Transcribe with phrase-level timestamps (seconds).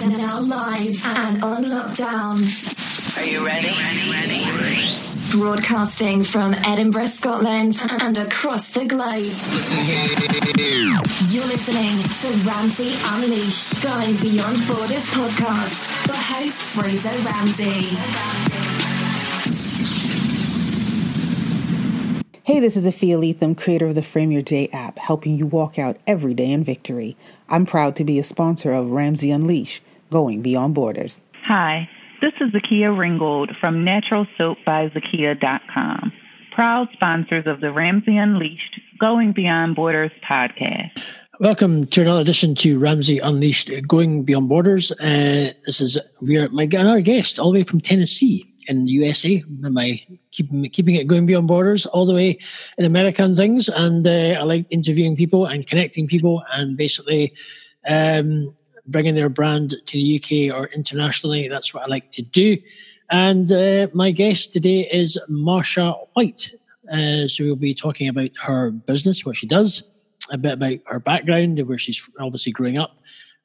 [0.00, 3.18] Now live and on lockdown.
[3.18, 3.68] Are you ready?
[3.68, 4.86] ready, ready.
[5.30, 9.24] Broadcasting from Edinburgh, Scotland and across the globe.
[9.24, 11.00] Listen here.
[11.28, 16.06] You're listening to Ramsey Unleashed, Going Beyond Borders podcast.
[16.06, 17.96] The host, Fraser Ramsey.
[22.42, 25.78] Hey, this is Afia Lethem, creator of the Frame Your Day app, helping you walk
[25.78, 27.18] out every day in victory.
[27.50, 31.20] I'm proud to be a sponsor of Ramsey Unleash, going beyond borders.
[31.46, 31.88] Hi,
[32.20, 36.12] this is Zakia Ringgold from NaturalSoapByZakia.com,
[36.52, 41.00] proud sponsors of the Ramsey Unleashed, Going Beyond Borders podcast.
[41.38, 44.92] Welcome to another edition to Ramsey Unleashed, Going Beyond Borders.
[44.92, 49.42] Uh, this is we're my another guest all the way from Tennessee in the USA.
[49.64, 52.38] Am I keeping keeping it going beyond borders all the way
[52.76, 53.68] in America and things?
[53.68, 57.32] And uh, I like interviewing people and connecting people and basically
[57.88, 58.54] um,
[58.90, 61.48] bringing their brand to the UK or internationally.
[61.48, 62.56] That's what I like to do.
[63.10, 66.50] And uh, my guest today is Marsha White.
[66.90, 69.82] Uh, so we'll be talking about her business, what she does,
[70.30, 72.98] a bit about her background, where she's obviously growing up,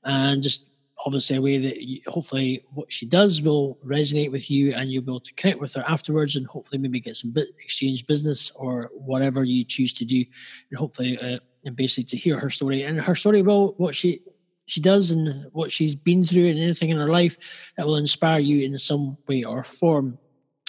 [0.04, 0.66] and just
[1.06, 5.04] obviously a way that you, hopefully what she does will resonate with you and you'll
[5.04, 8.52] be able to connect with her afterwards and hopefully maybe get some bit exchange business
[8.56, 10.24] or whatever you choose to do
[10.70, 14.22] and hopefully uh, and basically to hear her story and her story will what she
[14.66, 17.38] she does and what she's been through and anything in her life
[17.78, 20.18] that will inspire you in some way or form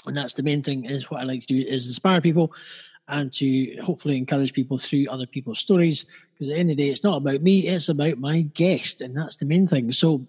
[0.06, 2.52] and that's the main thing is what i like to do is inspire people
[3.08, 6.06] and to hopefully encourage people through other people's stories.
[6.32, 9.00] Because at the end of the day, it's not about me, it's about my guest,
[9.00, 9.92] and that's the main thing.
[9.92, 10.26] So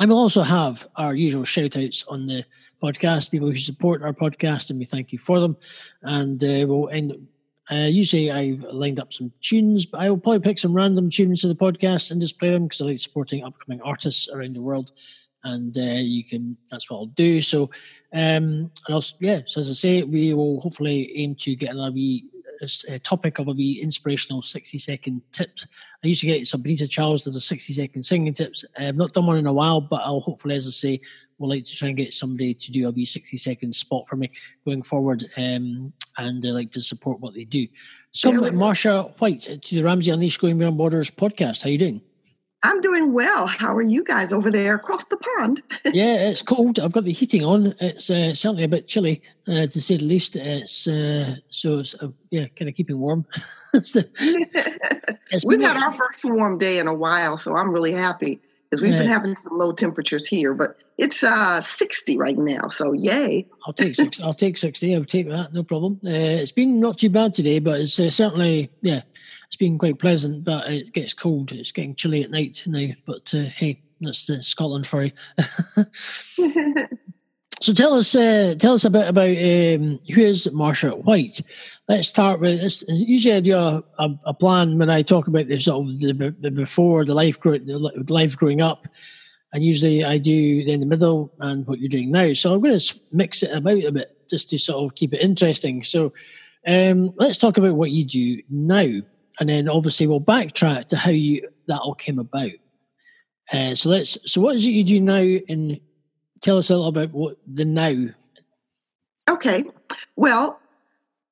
[0.00, 2.44] I will also have our usual shout outs on the
[2.82, 5.56] podcast, people who support our podcast, and we thank you for them.
[6.02, 7.26] And uh, we'll end.
[7.72, 11.40] Uh, usually, I've lined up some tunes, but I will probably pick some random tunes
[11.40, 14.62] to the podcast and just play them because I like supporting upcoming artists around the
[14.62, 14.92] world
[15.44, 17.40] and uh, you can that's what I'll do.
[17.40, 17.64] So,
[18.12, 21.92] um, and also, yeah, so as I say, we will hopefully aim to get another
[21.92, 22.26] wee
[22.88, 25.66] a topic of a wee inspirational 60 second tips.
[26.04, 28.64] I used to get Sabrina Charles does a 60 second singing tips.
[28.78, 31.00] I've not done one in a while, but I'll hopefully, as I say,
[31.42, 34.16] would like to try and get somebody to do a wee 60 second spot for
[34.16, 34.30] me
[34.64, 37.66] going forward um, and I like to support what they do.
[38.10, 41.62] So, Marsha White to the Ramsey Unleashed Going Beyond Borders podcast.
[41.62, 42.00] How are you doing?
[42.64, 43.46] I'm doing well.
[43.46, 45.62] How are you guys over there across the pond?
[45.86, 46.78] yeah, it's cold.
[46.78, 47.74] I've got the heating on.
[47.80, 50.36] It's uh, certainly a bit chilly, uh, to say the least.
[50.36, 53.26] It's uh, so it's uh, yeah, kind of keeping warm.
[53.72, 54.08] the,
[55.44, 58.40] We've had our first warm day in a while, so I'm really happy
[58.72, 60.54] because we've been having some low temperatures here.
[60.54, 63.46] But it's uh 60 right now, so yay!
[63.66, 64.18] I'll take six.
[64.18, 64.94] I'll take 60.
[64.94, 65.52] I'll take that.
[65.52, 66.00] No problem.
[66.02, 69.02] Uh, it's been not too bad today, but it's uh, certainly yeah
[69.46, 71.52] it's been quite pleasant, but it gets cold.
[71.52, 72.88] It's getting chilly at night now.
[73.04, 75.12] But uh, hey, that's uh, Scotland for you.
[77.62, 81.40] so tell us, uh, tell us a bit about um, who is Marsha White.
[81.88, 82.84] Let's start with this.
[82.88, 86.34] Usually, I do a, a, a, plan when I talk about the sort of the,
[86.40, 88.86] the before, the life, the life growing up,
[89.52, 92.32] and usually I do in the middle and what you're doing now.
[92.32, 95.20] So I'm going to mix it about a bit just to sort of keep it
[95.20, 95.82] interesting.
[95.82, 96.12] So
[96.66, 99.02] um, let's talk about what you do now
[99.40, 102.50] and then obviously we'll backtrack to how you that all came about.
[103.52, 104.18] Uh, so let's.
[104.24, 105.80] So what is it you do now, and
[106.42, 108.08] tell us a little about what the now.
[109.30, 109.64] Okay,
[110.16, 110.60] well,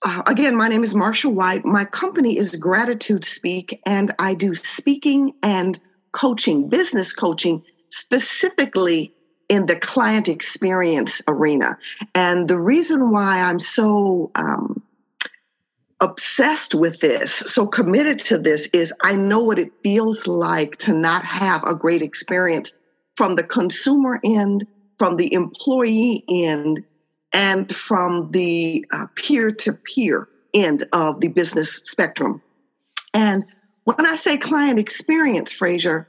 [0.03, 1.65] uh, again, my name is Marsha White.
[1.65, 5.79] My company is Gratitude Speak, and I do speaking and
[6.13, 9.13] coaching, business coaching, specifically
[9.49, 11.77] in the client experience arena.
[12.15, 14.81] And the reason why I'm so um,
[16.01, 20.95] obsessed with this, so committed to this, is I know what it feels like to
[20.95, 22.73] not have a great experience
[23.17, 24.67] from the consumer end,
[25.01, 26.85] from the employee end,
[27.33, 28.85] and from the
[29.17, 32.43] peer to peer end of the business spectrum.
[33.15, 33.43] And
[33.85, 36.07] when I say client experience, Fraser,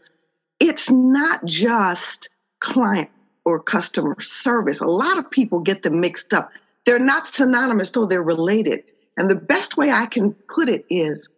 [0.59, 2.27] it's not just
[2.59, 3.09] client
[3.45, 4.81] or customer service.
[4.81, 6.51] A lot of people get them mixed up.
[6.85, 8.83] They're not synonymous, though they're related.
[9.15, 11.29] And the best way I can put it is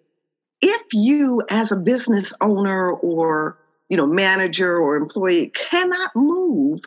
[0.62, 6.80] if you as a business owner or you know manager or employee cannot move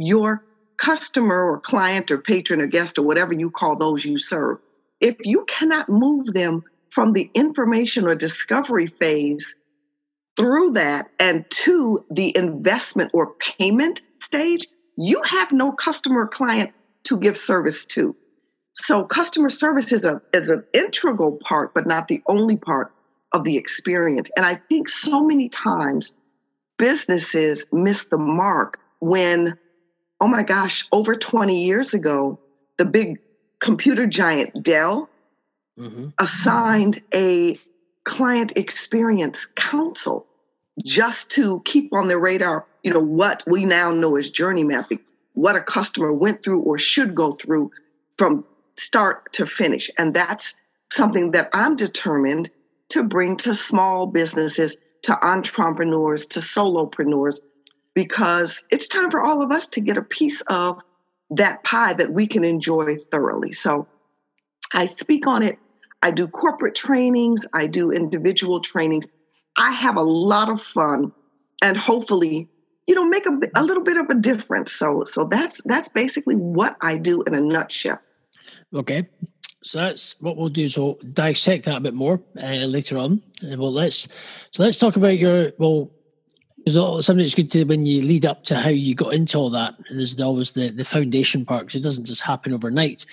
[0.00, 0.42] your
[0.78, 4.58] customer or client or patron or guest or whatever you call those you serve
[5.00, 9.54] if you cannot move them from the information or discovery phase
[10.36, 14.66] through that and to the investment or payment stage
[14.96, 16.72] you have no customer client
[17.04, 18.16] to give service to
[18.74, 22.92] so customer service is a is an integral part, but not the only part
[23.32, 24.30] of the experience.
[24.36, 26.14] And I think so many times
[26.78, 29.58] businesses miss the mark when,
[30.20, 32.38] oh my gosh, over 20 years ago,
[32.78, 33.18] the big
[33.60, 35.08] computer giant Dell
[35.78, 36.08] mm-hmm.
[36.18, 37.58] assigned a
[38.04, 40.26] client experience council
[40.84, 45.00] just to keep on the radar, you know, what we now know as journey mapping,
[45.34, 47.70] what a customer went through or should go through
[48.16, 48.44] from
[48.76, 49.90] start to finish.
[49.98, 50.54] And that's
[50.90, 52.50] something that I'm determined
[52.90, 57.40] to bring to small businesses, to entrepreneurs, to solopreneurs,
[57.94, 60.80] because it's time for all of us to get a piece of
[61.30, 63.52] that pie that we can enjoy thoroughly.
[63.52, 63.86] So
[64.72, 65.58] I speak on it.
[66.02, 69.08] I do corporate trainings, I do individual trainings.
[69.56, 71.12] I have a lot of fun
[71.62, 72.48] and hopefully
[72.86, 76.34] you know make a, a little bit of a difference so so that's that's basically
[76.34, 78.00] what i do in a nutshell
[78.74, 79.06] okay
[79.62, 80.68] so that's what we'll do.
[80.68, 83.22] So dissect that a bit more uh, later on.
[83.42, 84.08] Well, let's
[84.52, 85.90] so let's talk about your well.
[86.64, 89.50] There's something that's good to when you lead up to how you got into all
[89.50, 89.74] that.
[89.90, 93.06] There's always the the foundation part because it doesn't just happen overnight.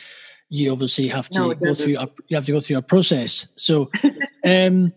[0.50, 1.98] You obviously have to no, go through.
[1.98, 3.48] A, you have to go through a process.
[3.56, 3.90] So,
[4.46, 4.94] um,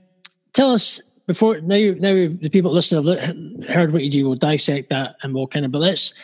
[0.52, 1.94] tell us before now.
[1.98, 4.26] Now the people listening have heard what you do.
[4.26, 5.72] We'll dissect that and we'll kind of.
[5.72, 6.14] But let's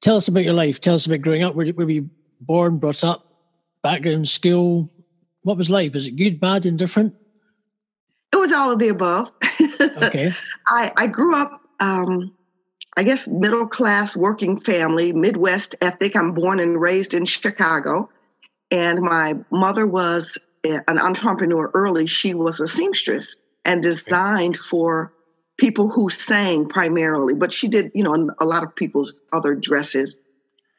[0.00, 0.80] tell us about your life.
[0.80, 1.54] Tell us about growing up.
[1.54, 3.26] Where, where were you born, brought up?
[3.86, 4.90] background, school?
[5.42, 5.94] What was life?
[5.94, 7.14] Was it good, bad, indifferent?
[8.32, 9.30] It was all of the above.
[10.02, 10.32] okay.
[10.66, 12.32] I, I grew up, um,
[12.96, 16.16] I guess, middle class working family, Midwest ethic.
[16.16, 18.08] I'm born and raised in Chicago.
[18.70, 22.06] And my mother was an entrepreneur early.
[22.06, 25.12] She was a seamstress and designed for
[25.58, 30.16] people who sang primarily, but she did, you know, a lot of people's other dresses.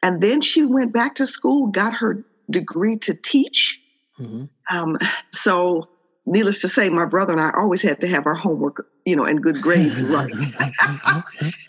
[0.02, 3.80] And then she went back to school, got her degree to teach.
[4.18, 4.76] Mm-hmm.
[4.76, 4.98] Um,
[5.32, 5.88] so,
[6.28, 9.24] needless to say, my brother and I always had to have our homework, you know,
[9.24, 10.30] and good grades right.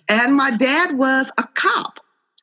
[0.08, 2.00] and my dad was a cop.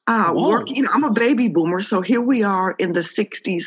[0.08, 3.64] Uh, working, you know, I'm a baby boomer, so here we are in the 60s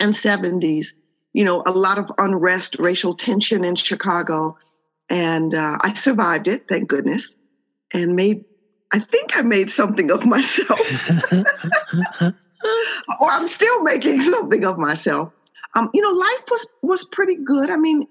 [0.00, 0.86] and 70s.
[1.34, 4.56] You know, a lot of unrest, racial tension in Chicago,
[5.10, 7.36] and uh, I survived it, thank goodness,
[7.92, 8.44] and made.
[8.94, 10.80] I think I made something of myself.
[13.20, 15.32] or I'm still making something of myself.
[15.76, 17.70] Um, you know, life was was pretty good.
[17.70, 18.06] I mean,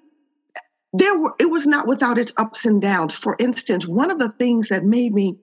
[0.93, 3.15] there were it was not without its ups and downs.
[3.15, 5.37] For instance, one of the things that made me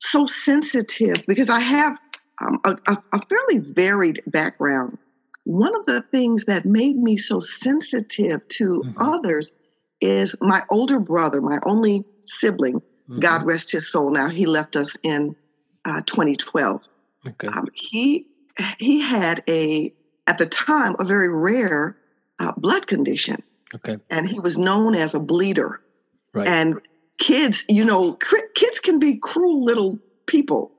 [0.00, 1.98] so sensitive because I have
[2.40, 4.96] um, a, a, fairly varied background.
[5.44, 8.92] One of the things that made me so sensitive to mm-hmm.
[8.98, 9.52] others
[10.00, 12.76] is my older brother, my only sibling.
[12.76, 13.18] Mm-hmm.
[13.18, 14.10] God rest his soul.
[14.10, 15.34] Now he left us in
[15.84, 16.82] uh, 2012.
[17.26, 17.48] Okay.
[17.48, 18.26] Um, he
[18.78, 19.92] he had a
[20.28, 21.96] at the time a very rare
[22.38, 23.42] uh, blood condition.
[23.74, 23.96] Okay.
[24.10, 25.80] And he was known as a bleeder.
[26.34, 26.46] Right.
[26.46, 26.80] And
[27.18, 28.12] kids, you know,
[28.54, 30.70] kids can be cruel little people.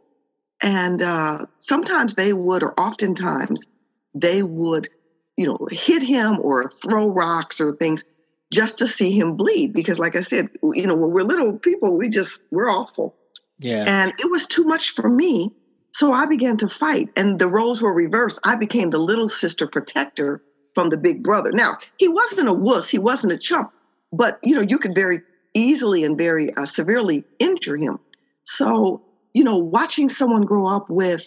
[0.61, 3.65] And uh, sometimes they would, or oftentimes
[4.13, 4.87] they would,
[5.35, 8.03] you know, hit him or throw rocks or things
[8.51, 9.73] just to see him bleed.
[9.73, 13.15] Because, like I said, you know, when we're little people, we just, we're awful.
[13.59, 13.85] Yeah.
[13.87, 15.51] And it was too much for me
[15.99, 18.39] so I began to fight, and the roles were reversed.
[18.45, 20.41] I became the little sister protector
[20.73, 21.51] from the big brother.
[21.51, 23.69] Now, he wasn't a wuss, he wasn't a chump,
[24.13, 25.19] but you know, you could very
[25.53, 27.97] easily and very uh, severely injure him.
[28.45, 29.01] So,
[29.33, 31.25] you know, watching someone grow up with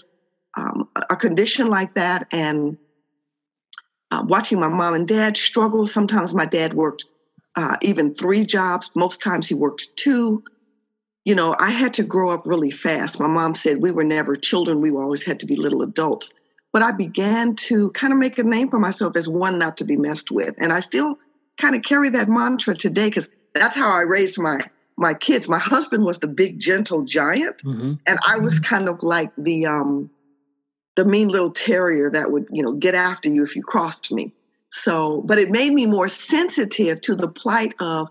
[0.57, 2.79] um, a condition like that and
[4.11, 5.87] uh, watching my mom and dad struggle.
[5.87, 7.05] Sometimes my dad worked
[7.57, 10.43] uh, even three jobs, most times he worked two
[11.25, 13.21] you know, I had to grow up really fast.
[13.21, 16.31] My mom said we were never children, we always had to be little adults.
[16.73, 19.85] But I began to kind of make a name for myself as one not to
[19.85, 20.55] be messed with.
[20.59, 21.19] And I still
[21.59, 24.61] kind of carry that mantra today because that's how I raised my
[24.97, 25.49] my kids.
[25.49, 27.95] My husband was the big gentle giant, mm-hmm.
[28.07, 28.65] and I was mm-hmm.
[28.65, 30.11] kind of like the um
[30.97, 34.33] the mean little terrier that would, you know, get after you if you crossed me.
[34.71, 38.11] So, but it made me more sensitive to the plight of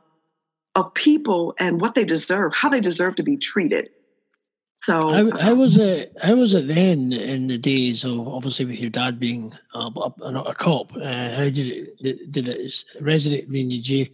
[0.75, 3.89] of people and what they deserve, how they deserve to be treated.
[4.83, 8.79] So I, I was a I was it then in the days of obviously with
[8.79, 10.91] your dad being a, a, a cop.
[10.95, 11.59] Uh, how did
[11.99, 13.43] it did it resonate?
[13.43, 14.07] I mean, did you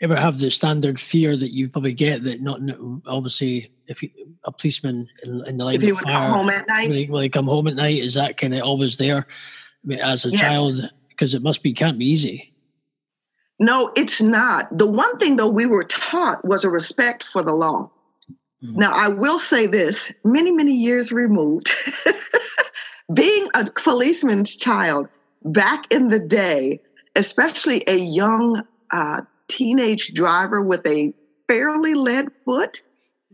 [0.00, 2.60] ever have the standard fear that you probably get that not
[3.06, 4.10] obviously if you,
[4.44, 6.88] a policeman in, in the line if he of would fire come home at night
[6.88, 8.02] will he, will he come home at night?
[8.02, 10.40] Is that kind of always there I mean, as a yes.
[10.40, 10.90] child?
[11.10, 12.53] Because it must be can't be easy.
[13.58, 14.66] No, it's not.
[14.76, 17.90] The one thing, though, we were taught was a respect for the law.
[18.62, 18.78] Mm-hmm.
[18.78, 21.70] Now, I will say this many, many years removed,
[23.14, 25.08] being a policeman's child
[25.44, 26.80] back in the day,
[27.14, 31.12] especially a young uh, teenage driver with a
[31.46, 32.82] fairly lead foot,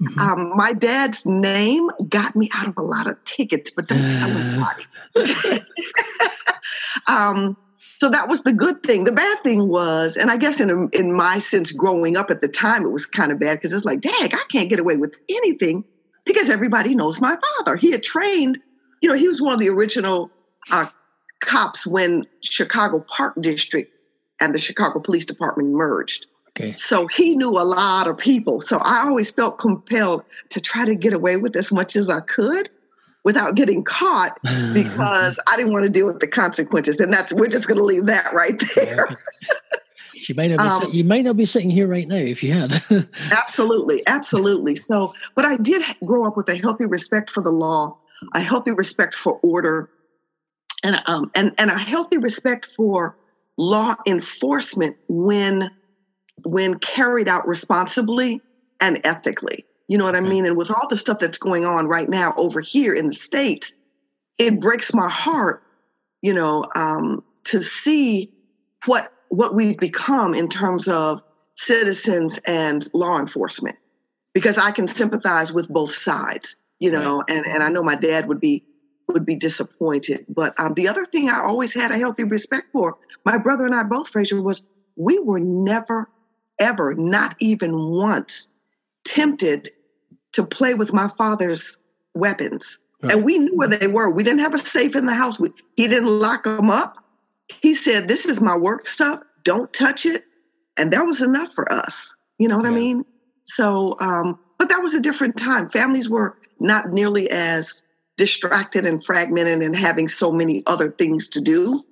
[0.01, 0.19] Mhm.
[0.19, 4.31] Um, my dad's name got me out of a lot of tickets, but don't tell
[5.15, 5.63] anybody.
[7.07, 7.57] um,
[8.01, 9.05] so that was the good thing.
[9.05, 12.49] The bad thing was, and I guess in in my sense, growing up at the
[12.49, 15.15] time, it was kind of bad because it's like, dang, I can't get away with
[15.29, 15.85] anything
[16.25, 17.77] because everybody knows my father.
[17.77, 18.59] He had trained,
[19.03, 20.31] you know, he was one of the original
[20.71, 20.87] uh,
[21.43, 23.93] cops when Chicago Park District
[24.41, 26.27] and the Chicago Police Department merged.
[26.57, 26.75] Okay.
[26.79, 28.63] So he knew a lot of people.
[28.63, 32.21] So I always felt compelled to try to get away with as much as I
[32.21, 32.71] could
[33.25, 34.39] without getting caught
[34.73, 37.01] because I didn't want to deal with the consequences.
[37.01, 39.17] And that's we're just going to leave that right there.
[40.29, 42.43] you may not be Um, sit- you might not be sitting here right now if
[42.43, 42.83] you had.
[43.33, 44.77] absolutely, absolutely.
[44.77, 47.97] So, but I did grow up with a healthy respect for the law,
[48.35, 49.89] a healthy respect for order,
[50.83, 53.17] and um and and a healthy respect for
[53.57, 55.71] law enforcement when
[56.45, 58.43] when carried out responsibly
[58.81, 59.67] and ethically.
[59.91, 60.47] You know what I mean?
[60.47, 63.73] And with all the stuff that's going on right now over here in the states,
[64.39, 65.65] it breaks my heart,
[66.23, 68.33] you know, um, to see
[68.87, 71.25] what what we've become in terms of
[71.57, 73.79] citizens and law enforcement.
[74.33, 78.29] Because I can sympathize with both sides, you know, and, and I know my dad
[78.29, 78.63] would be
[79.09, 80.25] would be disappointed.
[80.29, 83.75] But um, the other thing I always had a healthy respect for, my brother and
[83.75, 84.63] I both, Fraser, was
[84.95, 86.09] we were never,
[86.61, 88.47] ever, not even once,
[89.05, 89.71] tempted
[90.33, 91.79] to play with my father's
[92.15, 92.79] weapons.
[93.03, 93.13] Right.
[93.13, 94.11] And we knew where they were.
[94.11, 95.41] We didn't have a safe in the house.
[95.41, 96.97] We, he didn't lock them up.
[97.63, 99.21] He said, This is my work stuff.
[99.43, 100.25] Don't touch it.
[100.77, 102.15] And that was enough for us.
[102.39, 103.05] You know what I mean?
[103.45, 105.69] So, um, but that was a different time.
[105.69, 107.83] Families were not nearly as
[108.17, 111.85] distracted and fragmented and having so many other things to do.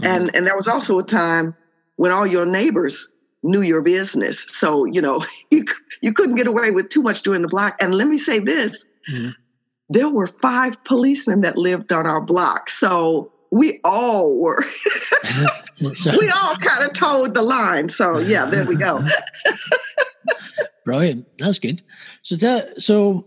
[0.00, 0.06] Mm-hmm.
[0.06, 1.54] And and there was also a time
[1.96, 3.08] when all your neighbors
[3.44, 4.44] knew your business.
[4.50, 5.64] So, you know, you,
[6.00, 7.76] you couldn't get away with too much during the block.
[7.80, 9.34] And let me say this Mhm.
[9.90, 12.70] there were five policemen that lived on our block.
[12.70, 14.64] So we all were,
[15.80, 17.88] we all kind of toed the line.
[17.90, 19.04] So, yeah, there we go.
[20.84, 21.26] Brilliant.
[21.38, 21.82] That's good.
[22.22, 23.26] So that so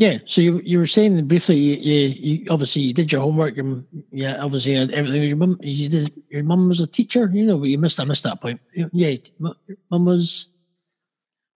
[0.00, 0.18] yeah.
[0.24, 1.56] So you you were saying briefly.
[1.56, 3.54] You, you, you obviously you did your homework.
[3.54, 5.20] Your, yeah, obviously uh, everything.
[5.20, 5.58] Was your mum.
[5.60, 6.10] You did.
[6.30, 7.28] Your mum was a teacher.
[7.30, 8.00] You know, but you missed.
[8.00, 8.60] I missed that point.
[8.72, 9.16] Yeah.
[9.90, 10.48] Mum was.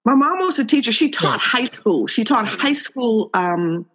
[0.04, 0.92] My mom was a teacher.
[0.92, 1.48] She taught Yeah.
[1.48, 2.06] high school.
[2.06, 3.86] She taught high school um,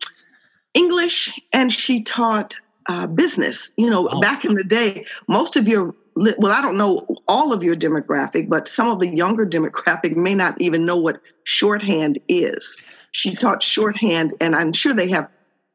[0.74, 3.72] English and she taught uh, business.
[3.78, 7.62] You know, back in the day, most of your, well, I don't know all of
[7.62, 12.76] your demographic, but some of the younger demographic may not even know what shorthand is.
[13.12, 15.28] She taught shorthand, and I'm sure they have,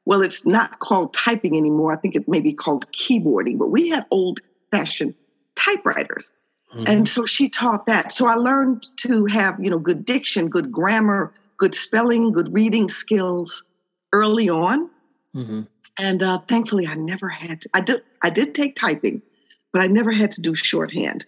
[0.07, 1.93] well, it's not called typing anymore.
[1.93, 5.14] I think it may be called keyboarding, but we had old fashioned
[5.57, 6.33] typewriters.
[6.75, 6.88] Mhm.
[6.88, 8.12] And so she taught that.
[8.12, 12.88] So I learned to have, you know, good diction, good grammar, good spelling, good reading
[12.88, 13.64] skills
[14.12, 14.91] early on.
[15.35, 15.67] Mhm.
[15.99, 17.71] And uh, thankfully, I never had to.
[17.75, 18.03] I did.
[18.23, 19.23] I did take typing,
[19.73, 21.25] but I never had to do shorthand.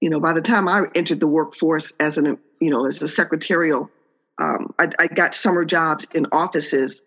[0.00, 3.08] You know, by the time I entered the workforce as an, you know, as a
[3.08, 3.90] secretarial,
[4.38, 7.02] um, I, I got summer jobs in offices.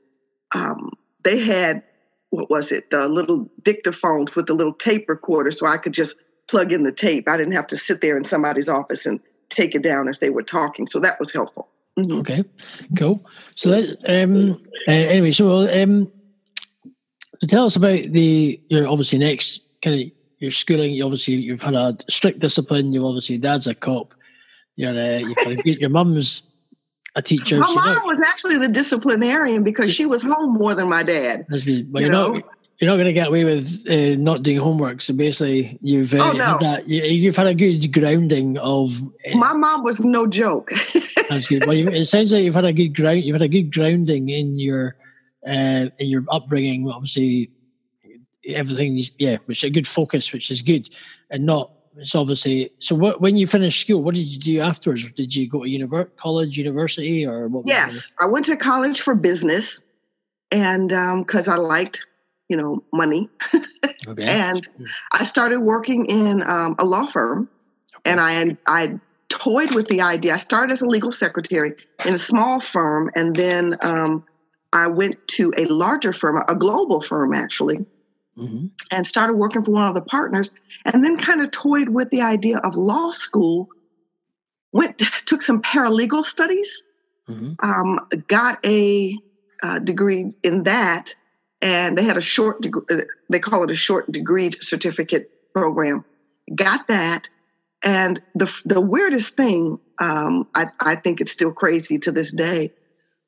[0.53, 0.91] Um,
[1.23, 1.83] they had
[2.29, 2.89] what was it?
[2.89, 6.17] The little dictaphones with the little tape recorder, so I could just
[6.47, 7.29] plug in the tape.
[7.29, 10.29] I didn't have to sit there in somebody's office and take it down as they
[10.29, 10.85] were talking.
[10.85, 11.69] So that was helpful.
[11.97, 12.19] Mhm.
[12.19, 12.43] Okay,
[12.97, 13.25] cool.
[13.55, 16.11] So that, um, uh, anyway, so um,
[17.39, 20.91] so tell us about the your obviously next kind of your schooling.
[20.91, 22.91] You obviously you've had a strict discipline.
[22.91, 24.13] You obviously dad's a cop.
[24.75, 26.43] You're uh, a your mum's
[27.15, 27.57] a teacher.
[27.57, 31.45] My mom that- was actually the disciplinarian because she was home more than my dad.
[31.49, 31.91] that's good.
[31.91, 32.33] But you you're know?
[32.33, 32.43] not
[32.79, 35.01] you're not going to get away with uh, not doing homework.
[35.01, 36.43] So basically, you've uh, Oh, no.
[36.43, 36.89] had that.
[36.89, 38.91] You, you've had a good grounding of.
[39.25, 40.71] Uh, My mom was no joke.
[41.29, 41.65] That's good.
[41.65, 43.23] Well, you, it sounds like you've had a good ground.
[43.23, 44.97] You've had a good grounding in your
[45.47, 46.89] uh, in your upbringing.
[46.89, 47.49] Obviously,
[48.45, 50.89] everything's Yeah, which is a good focus, which is good,
[51.29, 51.71] and not.
[51.97, 52.95] It's obviously so.
[52.95, 55.09] What when you finished school, what did you do afterwards?
[55.11, 57.65] Did you go to univer- college, university, or what?
[57.67, 59.83] yes, I went to college for business,
[60.51, 62.05] and because I liked,
[62.49, 63.29] you know, money,
[64.07, 64.25] Okay.
[64.25, 64.67] and
[65.13, 67.49] I started working in um, a law firm,
[68.03, 68.99] and I I
[69.29, 70.33] toyed with the idea.
[70.33, 71.73] I started as a legal secretary
[72.05, 74.23] in a small firm, and then um,
[74.73, 77.85] I went to a larger firm, a global firm actually,
[78.37, 80.51] hmm and started working for one of the partners
[80.85, 83.67] and then kind of toyed with the idea of law school
[84.73, 86.83] went took some paralegal studies
[87.27, 89.17] hmm um, got a
[89.63, 91.13] uh, degree in that
[91.61, 92.83] and they had a short degree
[93.29, 96.03] they call it a short degree certificate program.
[96.53, 97.27] Got that
[97.83, 102.71] and the the weirdest thing um, I, I think it's still crazy to this day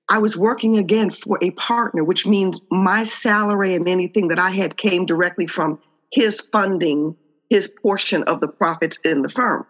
[0.10, 4.52] I was working again for a partner, which means my salary and anything that I
[4.52, 5.80] had came directly from
[6.12, 7.16] his funding,
[7.50, 9.66] his portion of the profits in the firm.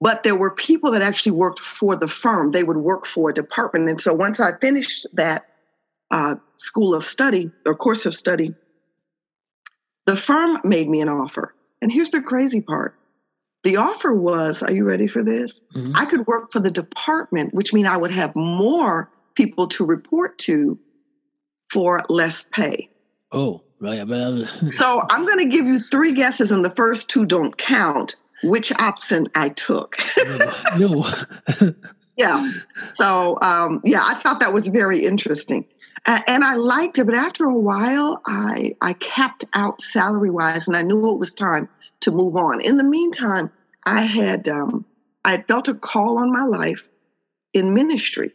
[0.00, 2.50] But there were people that actually worked for the firm.
[2.50, 3.88] They would work for a department.
[3.88, 5.46] And so once I finished that
[6.10, 8.54] uh, school of study or course of study,
[10.04, 11.54] the firm made me an offer.
[11.80, 12.94] And here's the crazy part
[13.64, 15.62] the offer was are you ready for this?
[15.74, 15.96] Mm-hmm.
[15.96, 20.38] I could work for the department, which means I would have more people to report
[20.38, 20.78] to
[21.70, 22.88] for less pay.
[23.32, 24.06] Oh, right.
[24.70, 28.16] so I'm going to give you three guesses, and the first two don't count.
[28.42, 29.96] Which option I took?
[30.78, 31.04] no.
[32.16, 32.52] yeah.
[32.94, 35.64] So um, yeah, I thought that was very interesting,
[36.04, 37.04] uh, and I liked it.
[37.04, 41.32] But after a while, I I capped out salary wise, and I knew it was
[41.32, 41.68] time
[42.00, 42.60] to move on.
[42.60, 43.50] In the meantime,
[43.86, 44.84] I had um,
[45.24, 46.86] I felt a call on my life
[47.54, 48.32] in ministry.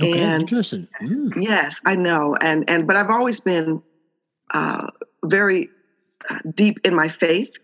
[0.00, 0.88] Okay, and interesting.
[1.02, 1.32] Mm.
[1.36, 3.82] Yes, I know, and and but I've always been
[4.52, 4.88] uh,
[5.24, 5.68] very
[6.30, 7.56] uh, deep in my faith,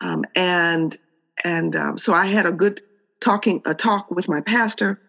[0.00, 0.96] um, and
[1.44, 2.80] and um, so I had a good
[3.20, 5.00] talking a talk with my pastor,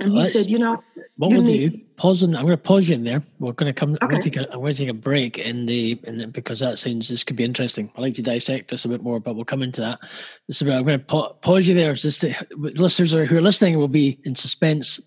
[0.00, 0.82] and he said, you know,
[1.16, 1.80] what we'll need- do.
[1.96, 2.22] Pause.
[2.22, 3.24] In, I'm going to pause you in there.
[3.40, 3.94] We're going to come.
[3.94, 3.98] Okay.
[4.02, 6.26] I'm, going to take a, I'm going to take a break in the, in the
[6.28, 7.90] because that sounds this could be interesting.
[7.96, 9.98] I like to dissect this a bit more, but we'll come into that.
[10.46, 11.94] This is I'm going to pa- pause you there.
[11.94, 15.00] Just to, listeners who are listening will be in suspense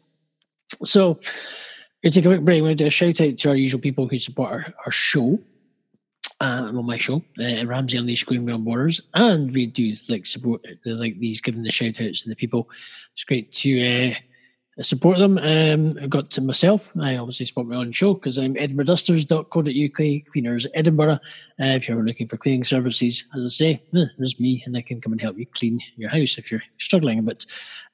[0.84, 1.20] so,
[2.04, 2.62] we're take a quick break.
[2.62, 4.92] We're going to do a shout out to our usual people who support our, our
[4.92, 5.40] show.
[6.40, 10.66] Uh, on my show, uh, Ramsey Unleashed Going Beyond Borders, and we do like support
[10.86, 12.68] like these, giving the shout outs to the people.
[13.14, 14.16] It's great to uh,
[14.84, 15.38] support them.
[15.38, 16.92] Um, I got to myself.
[17.00, 21.20] I obviously support my own show because I'm edinburghdusters.co.uk, cleaners Edinburgh.
[21.60, 24.82] Uh, if you're looking for cleaning services, as I say, eh, there's me and I
[24.82, 27.24] can come and help you clean your house if you're struggling.
[27.24, 27.46] But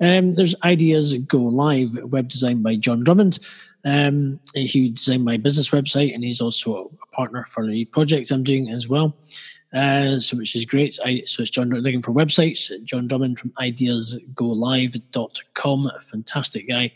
[0.02, 3.40] um, there's Ideas Go Live, web design by John Drummond.
[3.86, 8.44] Um, he designed my business website and he's also a partner for the project I'm
[8.44, 9.16] doing as well.
[9.74, 11.00] Uh, so which is great.
[11.04, 12.72] I, so it's John looking for websites.
[12.84, 15.88] John Drummond from ideasgolive.com.
[15.88, 16.94] A fantastic guy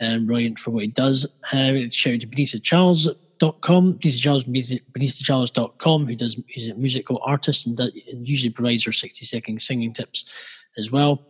[0.00, 1.26] and brilliant for what he does.
[1.52, 3.10] Uh, shout out to Benita Charles.
[3.40, 8.48] Dot com, Benita Charles, BenitaCharles.com, who does he's a musical artist and, does, and usually
[8.48, 10.32] provides her 60 second singing tips
[10.78, 11.26] as well.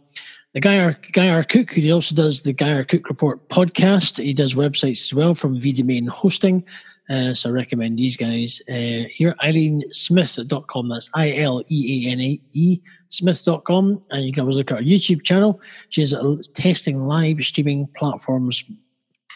[0.52, 1.42] The Guy R, Guy R.
[1.42, 2.84] Cook, who also does the Guy R.
[2.84, 6.62] Cook Report podcast, he does websites as well from vDomain Hosting.
[7.10, 8.62] Uh, so I recommend these guys.
[8.68, 10.88] Uh, here, IleneSmith.com.
[10.88, 14.02] That's I L E A N A E Smith.com.
[14.10, 15.60] And you can always look at our YouTube channel.
[15.90, 16.14] She's
[16.54, 18.64] testing live streaming platforms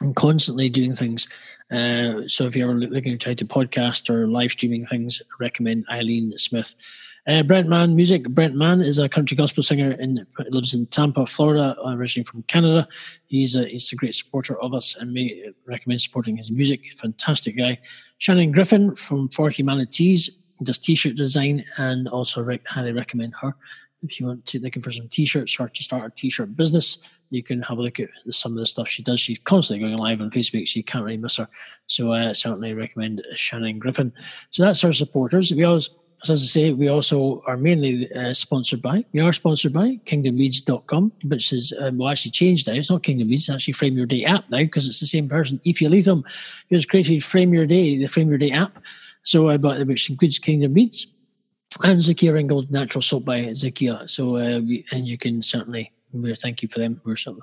[0.01, 1.29] and constantly doing things.
[1.71, 6.37] Uh, so if you're looking to try to podcast or live streaming things, recommend Eileen
[6.39, 6.75] Smith.
[7.29, 8.27] Uh, Brent Mann Music.
[8.31, 12.89] Brent Mann is a country gospel singer and lives in Tampa, Florida, originally from Canada.
[13.27, 16.91] He's a, he's a great supporter of us and may recommend supporting his music.
[16.95, 17.79] Fantastic guy.
[18.17, 20.31] Shannon Griffin from For Humanities
[20.63, 23.55] does t-shirt design and also re- highly recommend her.
[24.01, 26.97] If you want to looking for some t-shirts or to start a t-shirt business,
[27.29, 29.21] you can have a look at some of the stuff she does.
[29.21, 31.49] She's constantly going live on Facebook, so you can't really miss her.
[31.89, 34.15] So I uh, certainly recommend Shannon Griffin.
[34.51, 35.53] So that's our supporters.
[35.53, 35.91] We always
[36.25, 41.13] as I say, we also are mainly uh, sponsored by, we are sponsored by kingdomweeds.com,
[41.25, 42.75] which is, um, well, actually changed now.
[42.75, 45.29] It's not Kingdom Weeds, it's actually Frame Your Day app now because it's the same
[45.29, 46.25] person, Aoife Leatham,
[46.69, 48.79] who has created Frame Your Day, the Frame Your Day app.
[49.23, 51.07] So, uh, but, which includes Kingdom Weeds
[51.85, 54.09] and Zakia Ringgold Natural Soap by Zakia.
[54.11, 57.01] So, uh, we, and you can certainly we thank you for them.
[57.05, 57.39] We're so,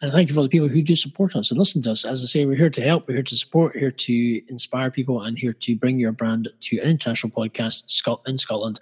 [0.00, 2.04] and thank you for the people who do support us and listen to us.
[2.04, 5.22] As I say, we're here to help, we're here to support, here to inspire people,
[5.22, 7.84] and here to bring your brand to an international podcast
[8.26, 8.80] in Scotland.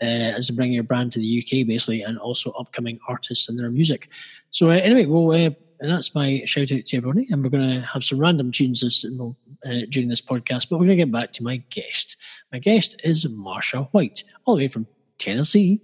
[0.00, 3.58] Uh, as to bring your brand to the UK, basically, and also upcoming artists and
[3.58, 4.12] their music.
[4.52, 7.26] So, uh, anyway, well, uh, that's my shout out to everybody.
[7.30, 10.86] And we're going to have some random tunes this, uh, during this podcast, but we're
[10.86, 12.16] going to get back to my guest.
[12.52, 14.86] My guest is Marsha White, all the way from
[15.18, 15.80] Tennessee.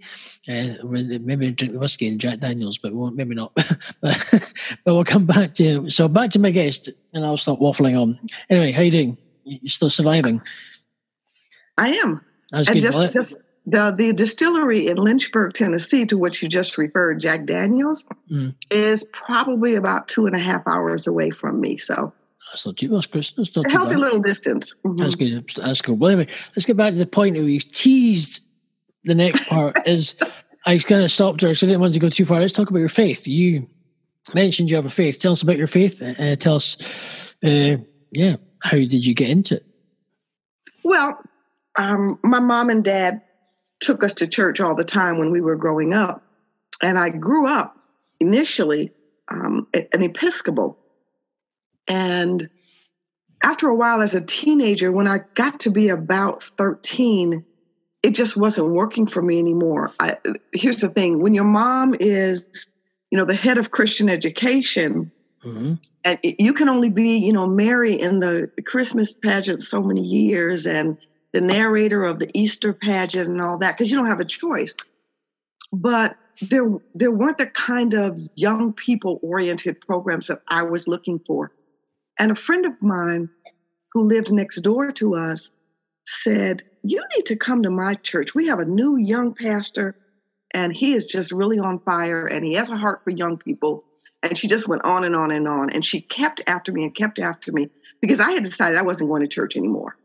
[0.48, 3.52] Uh, maybe drink the whiskey and Jack Daniels, but we won't, maybe not.
[4.00, 4.26] but,
[4.84, 8.18] but we'll come back to so back to my guest, and I'll stop waffling on.
[8.50, 9.18] Anyway, how you doing?
[9.44, 10.40] You're still surviving?
[11.76, 12.24] I am.
[12.50, 12.80] That's good.
[12.80, 13.34] Just, just
[13.66, 18.54] the the distillery in Lynchburg, Tennessee, to which you just referred, Jack Daniels, mm.
[18.70, 21.76] is probably about two and a half hours away from me.
[21.76, 22.12] So
[22.50, 23.32] that's not too much, Chris.
[23.36, 24.00] That's not a healthy bad.
[24.00, 24.74] little distance.
[24.84, 24.96] Mm-hmm.
[24.96, 25.50] That's good.
[25.56, 25.98] That's good.
[25.98, 28.43] Well, anyway, let's get back to the point where we teased
[29.04, 30.16] the next part is
[30.66, 32.40] I kind of stopped her because I didn't want to go too far.
[32.40, 33.26] Let's talk about your faith.
[33.26, 33.68] You
[34.32, 35.18] mentioned you have a faith.
[35.18, 36.00] Tell us about your faith.
[36.00, 37.76] Uh, tell us, uh,
[38.12, 39.66] yeah, how did you get into it?
[40.82, 41.18] Well,
[41.78, 43.22] um, my mom and dad
[43.80, 46.22] took us to church all the time when we were growing up.
[46.82, 47.76] And I grew up
[48.20, 48.92] initially
[49.28, 50.78] um, an Episcopal.
[51.86, 52.48] And
[53.42, 57.44] after a while, as a teenager, when I got to be about 13,
[58.04, 59.94] it just wasn't working for me anymore.
[59.98, 60.18] I,
[60.52, 62.68] here's the thing when your mom is,
[63.10, 65.10] you know, the head of Christian education,
[65.42, 65.74] mm-hmm.
[66.04, 70.66] and you can only be, you know, Mary in the Christmas pageant so many years
[70.66, 70.98] and
[71.32, 74.74] the narrator of the Easter pageant and all that, because you don't have a choice.
[75.72, 81.20] But there, there weren't the kind of young people oriented programs that I was looking
[81.26, 81.52] for.
[82.18, 83.30] And a friend of mine
[83.92, 85.50] who lived next door to us
[86.06, 88.34] said, You need to come to my church.
[88.34, 89.96] We have a new young pastor,
[90.52, 93.84] and he is just really on fire, and he has a heart for young people.
[94.22, 95.70] And she just went on and on and on.
[95.70, 97.68] And she kept after me and kept after me
[98.00, 99.96] because I had decided I wasn't going to church anymore,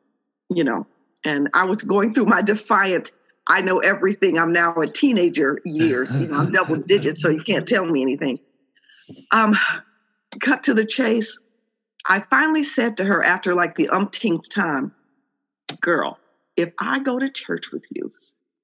[0.50, 0.88] you know.
[1.24, 3.12] And I was going through my defiant,
[3.48, 4.38] I know everything.
[4.38, 6.13] I'm now a teenager years.
[6.13, 8.39] You know, I'm double digits, so you can't tell me anything.
[9.32, 9.58] Um,
[10.42, 11.39] cut to the chase
[12.06, 14.94] I finally said to her after like the umpteenth time,
[15.82, 16.18] Girl,
[16.60, 18.12] if I go to church with you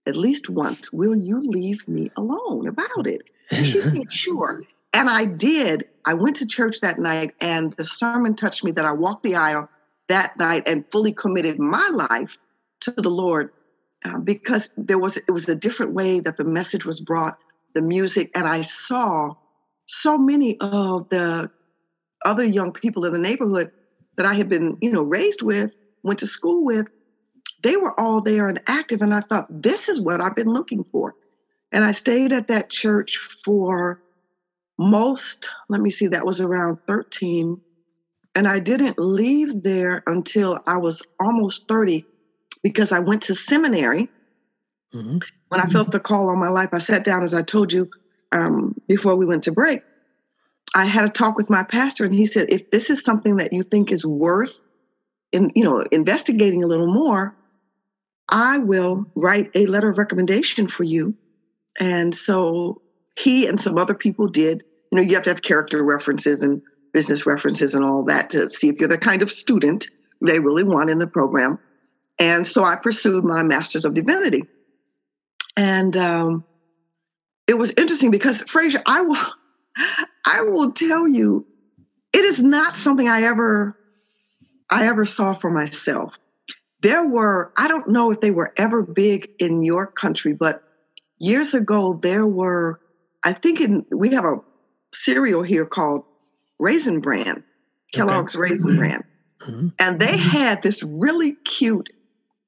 [0.06, 3.22] at least once, will you leave me alone about it?
[3.50, 4.62] And she said, Sure.
[4.94, 5.86] And I did.
[6.06, 9.36] I went to church that night, and the sermon touched me that I walked the
[9.36, 9.70] aisle
[10.08, 12.38] that night and fully committed my life
[12.82, 13.50] to the Lord
[14.06, 17.38] uh, because there was it was a different way that the message was brought,
[17.74, 19.34] the music, and I saw
[19.88, 21.50] so many of the
[22.24, 23.72] other young people in the neighborhood
[24.18, 25.72] that I had been, you know, raised with,
[26.04, 26.88] went to school with,
[27.64, 29.02] they were all there and active.
[29.02, 31.16] And I thought, this is what I've been looking for.
[31.72, 34.02] And I stayed at that church for
[34.78, 37.60] most, let me see, that was around 13.
[38.36, 42.06] And I didn't leave there until I was almost 30
[42.64, 44.10] because I went to seminary.
[44.94, 45.20] Mm-hmm.
[45.50, 47.90] When I felt the call on my life, I sat down, as I told you
[48.32, 49.82] um, before we went to break.
[50.76, 53.54] I had a talk with my pastor, and he said, if this is something that
[53.54, 54.60] you think is worth,
[55.32, 57.36] in you know, investigating a little more,
[58.30, 61.16] I will write a letter of recommendation for you.
[61.80, 62.82] And so
[63.18, 64.64] he and some other people did.
[64.92, 66.62] You know, you have to have character references and
[66.94, 69.86] business references and all that to see if you're the kind of student
[70.22, 71.58] they really want in the program.
[72.18, 74.44] And so I pursued my Master's of Divinity.
[75.58, 76.46] And um,
[77.48, 79.18] it was interesting because, Fraser, I will.
[80.26, 81.46] I will tell you,
[82.14, 83.76] it is not something I ever
[84.70, 86.16] I ever saw for myself.
[86.86, 90.62] There were, I don't know if they were ever big in your country, but
[91.18, 92.80] years ago there were,
[93.24, 94.36] I think in we have a
[94.94, 96.04] cereal here called
[96.60, 97.44] Raisin Bran,
[97.92, 98.52] Kellogg's okay.
[98.52, 98.78] Raisin mm-hmm.
[98.78, 99.04] Bran.
[99.40, 99.68] Mm-hmm.
[99.80, 100.30] And they mm-hmm.
[100.30, 101.90] had this really cute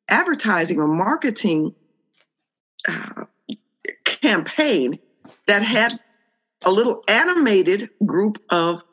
[0.07, 1.73] advertising or marketing
[2.87, 3.23] uh,
[4.05, 4.99] campaign
[5.47, 5.99] that had
[6.63, 8.83] a little animated group of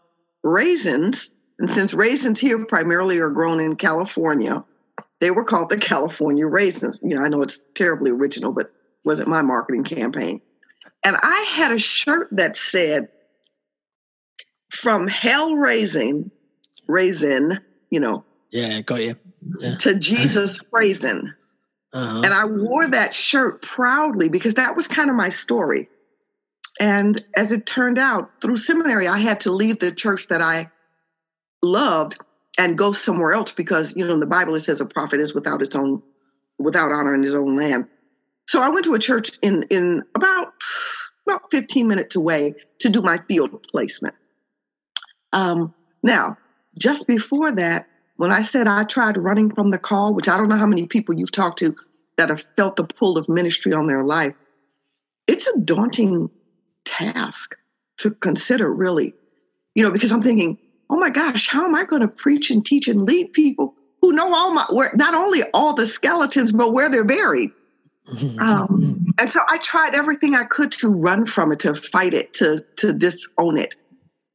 [0.43, 1.29] raisins.
[1.59, 4.65] And since raisins here primarily are grown in California,
[5.25, 7.01] they were called the California raisins.
[7.03, 8.71] You know, I know it's terribly original, but
[9.05, 10.43] wasn't my marketing campaign.
[11.03, 13.09] And I had a shirt that said,
[14.71, 16.31] from hell raising,
[16.87, 17.59] raisin,
[17.89, 18.27] you know.
[18.51, 19.17] Yeah, got you.
[19.61, 19.77] Yeah.
[19.77, 21.33] To Jesus praising.
[21.95, 22.21] Uh-huh.
[22.23, 25.89] And I wore that shirt proudly because that was kind of my story.
[26.79, 30.71] And as it turned out, through seminary, I had to leave the church that I
[31.63, 32.19] loved
[32.59, 35.35] and go somewhere else because, you know, in the Bible it says a prophet is
[35.35, 36.03] without its own,
[36.59, 37.87] without honor in his own land.
[38.47, 40.53] So I went to a church in in about
[41.27, 44.15] about 15 minutes away to do my field placement.
[45.33, 46.37] Um, now,
[46.79, 50.49] just before that, when I said I tried running from the call, which I don't
[50.49, 51.75] know how many people you've talked to
[52.17, 54.35] that have felt the pull of ministry on their life,
[55.27, 56.31] it's a daunting
[56.85, 57.57] task
[57.99, 59.15] to consider, really.
[59.75, 60.59] You know, because I'm thinking,
[60.91, 64.13] oh my gosh, how am I going to preach and teach and lead people who
[64.13, 67.51] know all my, where, not only all the skeletons, but where they're buried?
[68.39, 72.33] um, and so I tried everything I could to run from it, to fight it,
[72.35, 73.75] to to disown it.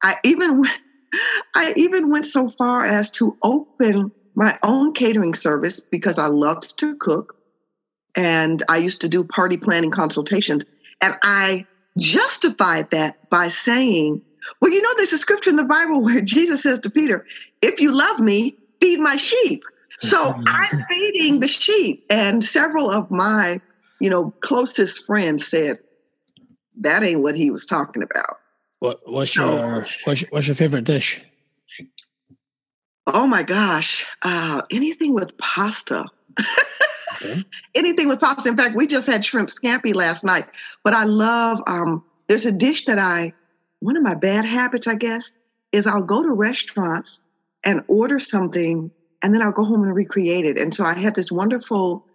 [0.01, 0.63] I even
[1.55, 6.77] I even went so far as to open my own catering service because I loved
[6.79, 7.33] to cook,
[8.15, 10.65] and I used to do party planning consultations,
[11.01, 11.65] and I
[11.97, 14.21] justified that by saying,
[14.61, 17.25] well, you know, there's a scripture in the Bible where Jesus says to Peter,
[17.61, 19.63] if you love me, feed my sheep.
[20.01, 22.05] So I'm feeding the sheep.
[22.09, 23.59] And several of my,
[23.99, 25.79] you know, closest friends said,
[26.79, 28.37] that ain't what he was talking about.
[28.79, 31.21] What what's your what's, what's your favorite dish?
[33.07, 34.05] Oh my gosh.
[34.21, 36.05] Uh, anything with pasta.
[37.15, 37.43] Okay.
[37.75, 38.47] Anything with pasta.
[38.47, 40.47] In fact, we just had shrimp scampi last night.
[40.83, 43.33] But I love um, there's a dish that I
[43.79, 45.31] one of my bad habits, I guess,
[45.71, 47.21] is I'll go to restaurants
[47.63, 50.57] and order something, and then I'll go home and recreate it.
[50.57, 52.05] And so I had this wonderful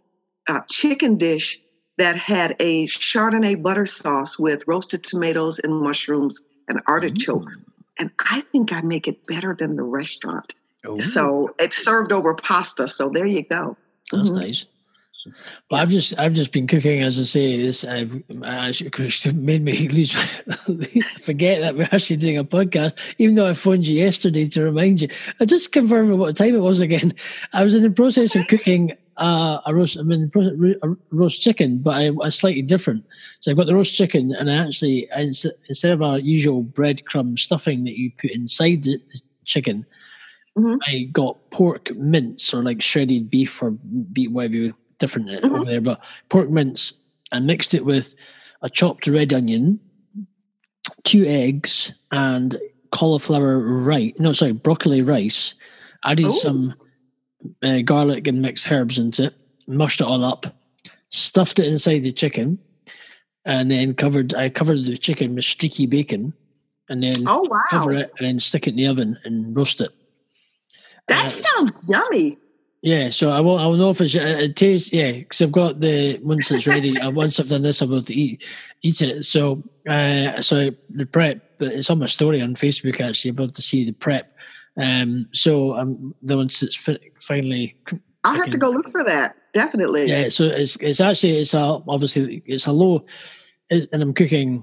[0.48, 1.60] uh, chicken dish
[1.96, 7.58] that had a Chardonnay butter sauce with roasted tomatoes and mushrooms and artichokes.
[7.58, 7.64] Mm.
[7.96, 10.54] And I think I make it better than the restaurant.
[10.84, 10.98] Oh.
[10.98, 12.88] So it's served over pasta.
[12.88, 13.76] So there you go.
[14.10, 14.38] That's mm-hmm.
[14.38, 14.66] nice.
[15.70, 17.60] Well, I've just I've just been cooking, as I say.
[17.60, 20.12] This I've made me lose
[21.20, 22.98] forget that we're actually doing a podcast.
[23.18, 25.08] Even though I phoned you yesterday to remind you,
[25.40, 27.14] I just confirmed what time it was again.
[27.52, 29.98] I was in the process of cooking uh, a roast.
[29.98, 30.30] I mean,
[30.82, 33.04] a roast chicken, but I, I slightly different.
[33.40, 37.84] So I've got the roast chicken, and I actually instead of our usual breadcrumb stuffing
[37.84, 39.86] that you put inside the, the chicken,
[40.58, 40.76] mm-hmm.
[40.86, 43.70] I got pork mince or like shredded beef or
[44.12, 45.54] beef, whatever you different mm-hmm.
[45.54, 46.94] over there, but pork mince.
[47.32, 48.14] I mixed it with
[48.62, 49.80] a chopped red onion,
[51.04, 52.58] two eggs, and
[52.92, 54.12] cauliflower rice.
[54.18, 55.54] No, sorry, broccoli rice.
[56.04, 56.32] Added Ooh.
[56.32, 56.74] some
[57.62, 59.34] uh, garlic and mixed herbs into it,
[59.66, 60.46] mushed it all up,
[61.08, 62.58] stuffed it inside the chicken,
[63.44, 64.34] and then covered.
[64.34, 66.32] I covered the chicken with streaky bacon,
[66.88, 69.80] and then oh wow, cover it and then stick it in the oven and roast
[69.80, 69.90] it.
[71.08, 72.38] That uh, sounds yummy.
[72.84, 73.58] Yeah, so I will.
[73.58, 74.92] I will know if it's, uh, it tastes.
[74.92, 77.00] Yeah, because I've got the once it's ready.
[77.00, 78.44] uh, once I've done this, I'll be able to eat
[78.82, 79.22] eat it.
[79.22, 83.30] So, uh, so the prep, but it's on my story on Facebook actually.
[83.30, 84.36] Able to see the prep.
[84.76, 86.76] Um, so um, the once it's
[87.20, 87.74] finally.
[88.22, 89.34] I have to go look for that.
[89.54, 90.10] Definitely.
[90.10, 90.28] Yeah.
[90.28, 93.06] So it's it's actually it's a obviously it's a low,
[93.70, 94.62] and I'm cooking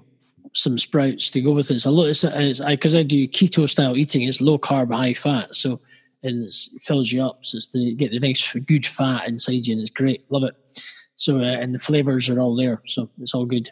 [0.54, 1.74] some sprouts to go with it.
[1.74, 2.06] It's a low.
[2.06, 4.22] It's because I, I do keto style eating.
[4.22, 5.56] It's low carb, high fat.
[5.56, 5.80] So
[6.24, 7.44] and it fills you up.
[7.46, 10.26] So it's to get the nice good fat inside you, and it's great.
[10.30, 10.56] Love it.
[11.16, 13.70] So uh, and the flavors are all there, so it's all good.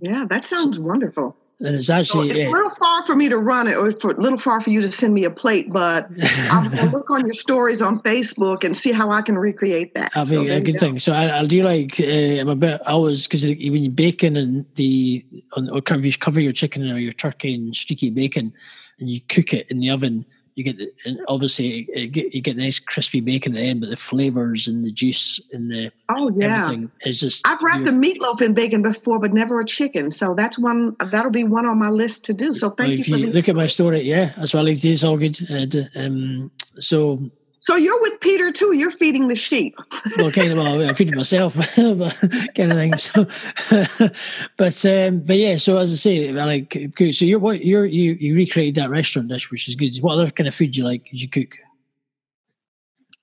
[0.00, 1.36] Yeah, that sounds so, wonderful.
[1.60, 4.12] And it's actually so it's a little far for me to run it, or for
[4.12, 5.70] a little far for you to send me a plate.
[5.70, 6.08] But
[6.50, 10.10] I'm gonna look on your stories on Facebook and see how I can recreate that.
[10.14, 10.98] I mean, so a good thing.
[10.98, 14.36] So I, I do like uh, I'm a bit I always because when you bacon
[14.36, 18.54] and the on, or cover you cover your chicken or your turkey in streaky bacon,
[18.98, 22.40] and you cook it in the oven you get the, and obviously you get, you
[22.40, 25.70] get the nice crispy bacon at the end, but the flavors and the juice and
[25.70, 27.46] the oh yeah, everything is just.
[27.46, 30.10] I've wrapped a meatloaf in bacon before, but never a chicken.
[30.10, 32.54] So that's one that'll be one on my list to do.
[32.54, 34.02] So thank well, you for you look at my story.
[34.02, 35.40] Yeah, as well as it's all good.
[35.48, 38.74] And, um, so so you're with Peter too.
[38.74, 39.76] You're feeding the sheep.
[40.16, 40.58] well, kind of.
[40.58, 42.96] Well, I'm feeding myself, kind of thing.
[42.96, 43.26] So,
[44.56, 45.56] but um, but yeah.
[45.56, 46.76] So as I say, like,
[47.12, 49.94] so you're what you're you you recreated that restaurant dish, which is good.
[49.98, 51.04] What other kind of food do you like?
[51.04, 51.58] Did you cook?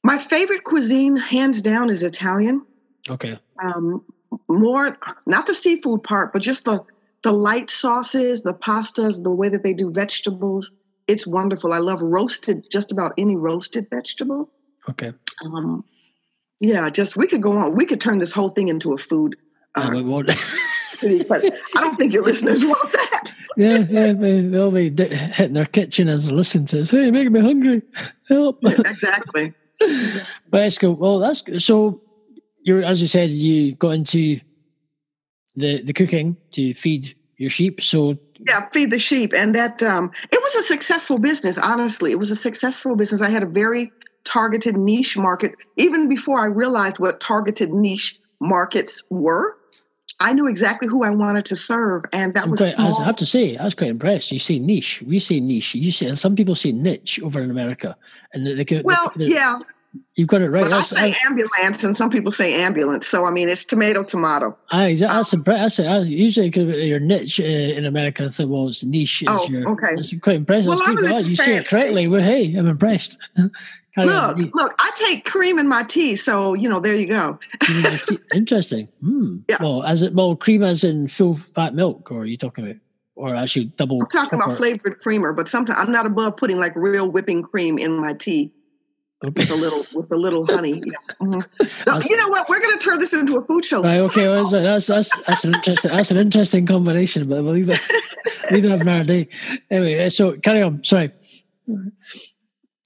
[0.03, 2.63] My favorite cuisine, hands down, is Italian.
[3.09, 3.39] Okay.
[3.63, 4.05] Um,
[4.47, 6.83] more not the seafood part, but just the
[7.23, 10.71] the light sauces, the pastas, the way that they do vegetables
[11.07, 11.73] it's wonderful.
[11.73, 14.49] I love roasted, just about any roasted vegetable.
[14.89, 15.13] Okay.
[15.43, 15.83] Um,
[16.59, 17.75] yeah, just we could go on.
[17.75, 19.35] We could turn this whole thing into a food.
[19.75, 20.23] Uh, no,
[21.27, 23.35] but I don't think your listeners want that.
[23.57, 26.89] yeah, yeah, they'll be hitting their kitchen as they listen to us.
[26.89, 27.81] Hey, you're making me hungry.
[28.27, 28.59] Help.
[28.61, 29.53] Yeah, exactly.
[29.79, 30.95] but that's cool.
[30.95, 31.61] Well, that's good.
[31.61, 32.01] So,
[32.63, 34.39] you're as you said, you got into
[35.55, 37.81] the the cooking to feed your sheep.
[37.81, 41.57] So yeah, feed the sheep, and that um, it was a successful business.
[41.57, 43.21] Honestly, it was a successful business.
[43.21, 43.91] I had a very
[44.23, 45.55] targeted niche market.
[45.77, 49.57] Even before I realized what targeted niche markets were,
[50.19, 52.59] I knew exactly who I wanted to serve, and that was.
[52.59, 54.31] Quite, I have to say, I was quite impressed.
[54.31, 55.75] You say niche, we say niche.
[55.75, 57.95] You say, and some people say niche over in America,
[58.33, 59.59] and they, they, well, they, yeah,
[60.15, 60.63] You've got it right.
[60.63, 63.07] But that's, I say I, ambulance, and some people say ambulance.
[63.07, 64.57] So I mean, it's tomato, tomato.
[64.71, 66.49] I, that's, um, that's, that's usually
[66.85, 68.25] your niche uh, in America.
[68.25, 69.23] I thought, well, it's niche.
[69.23, 69.93] Is oh, your, okay.
[69.93, 70.69] It's quite impressive.
[70.69, 72.07] Well, oh, you say it correctly.
[72.07, 73.17] Well, hey, I'm impressed.
[73.97, 77.39] look, look, I take cream in my tea, so you know, there you go.
[78.33, 78.87] Interesting.
[79.01, 79.37] Hmm.
[79.47, 79.57] Yeah.
[79.59, 82.77] Well, as it well, cream as in full fat milk, or are you talking about?
[83.15, 84.01] Or actually double.
[84.01, 87.79] I'm talking about flavored creamer, but sometimes I'm not above putting like real whipping cream
[87.79, 88.53] in my tea.
[89.25, 89.41] Okay.
[89.41, 90.83] With a little, with a little honey.
[90.85, 91.15] Yeah.
[91.19, 92.07] Mm-hmm.
[92.07, 92.47] you know what?
[92.47, 93.81] We're going to turn this into a food show.
[93.81, 97.27] Right, okay, well, that's that's that's an interesting that's an interesting combination.
[97.27, 97.81] But I believe that
[98.51, 99.29] we don't have another day.
[99.71, 100.83] Anyway, so carry on.
[100.83, 101.11] Sorry.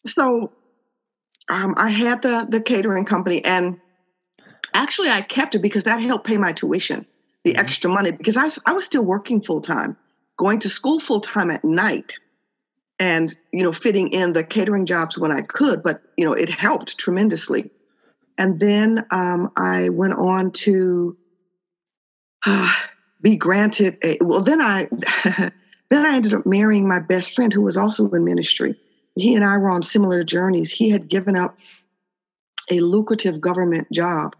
[0.05, 0.53] So,
[1.49, 3.81] um, I had the the catering company, and
[4.73, 7.05] actually, I kept it because that helped pay my tuition,
[7.43, 7.59] the mm-hmm.
[7.59, 9.97] extra money, because I I was still working full time,
[10.37, 12.15] going to school full time at night
[13.01, 16.49] and you know fitting in the catering jobs when i could but you know it
[16.49, 17.69] helped tremendously
[18.37, 21.17] and then um, i went on to
[22.45, 22.73] uh,
[23.21, 24.87] be granted a well then i
[25.89, 28.75] then i ended up marrying my best friend who was also in ministry
[29.15, 30.71] he and I were on similar journeys.
[30.71, 31.57] He had given up
[32.69, 34.35] a lucrative government job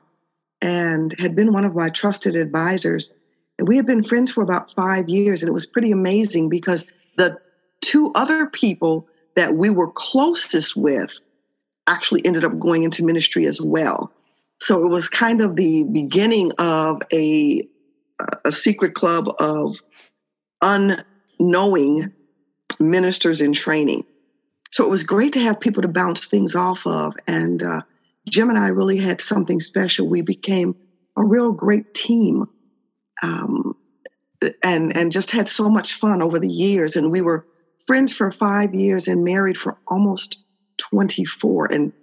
[0.62, 3.12] and had been one of my trusted advisors.
[3.58, 6.86] And we had been friends for about five years, and it was pretty amazing because
[7.17, 7.38] the
[7.82, 11.20] two other people that we were closest with
[11.88, 14.12] actually ended up going into ministry as well.
[14.62, 17.67] So it was kind of the beginning of a
[18.46, 19.78] a secret club of
[20.62, 22.13] unknowing
[22.80, 24.06] ministers in training.
[24.72, 27.15] So it was great to have people to bounce things off of.
[27.28, 27.82] And uh,
[28.30, 30.08] Jim and I really had something special.
[30.08, 30.76] We became
[31.17, 32.46] a real great team.
[33.24, 33.76] Um,
[34.63, 37.46] and and just had so much fun over the years and we were
[37.88, 40.39] friends for 5 years and married for almost
[40.78, 41.94] 24 and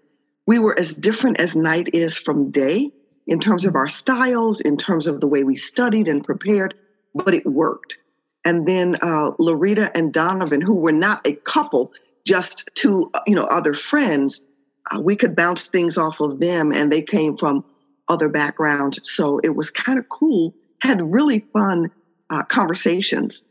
[0.46, 2.90] we were as different as night is from day
[3.26, 6.74] in terms of our styles in terms of the way we studied and prepared
[7.14, 7.98] but it worked.
[8.44, 11.92] And then uh, Larita and Donovan who were not a couple
[12.26, 14.42] just two you know other friends
[14.90, 17.64] uh, we could bounce things off of them and they came from
[18.08, 19.00] other backgrounds.
[19.02, 21.90] So it was kind of cool had really fun
[22.30, 23.42] uh, conversations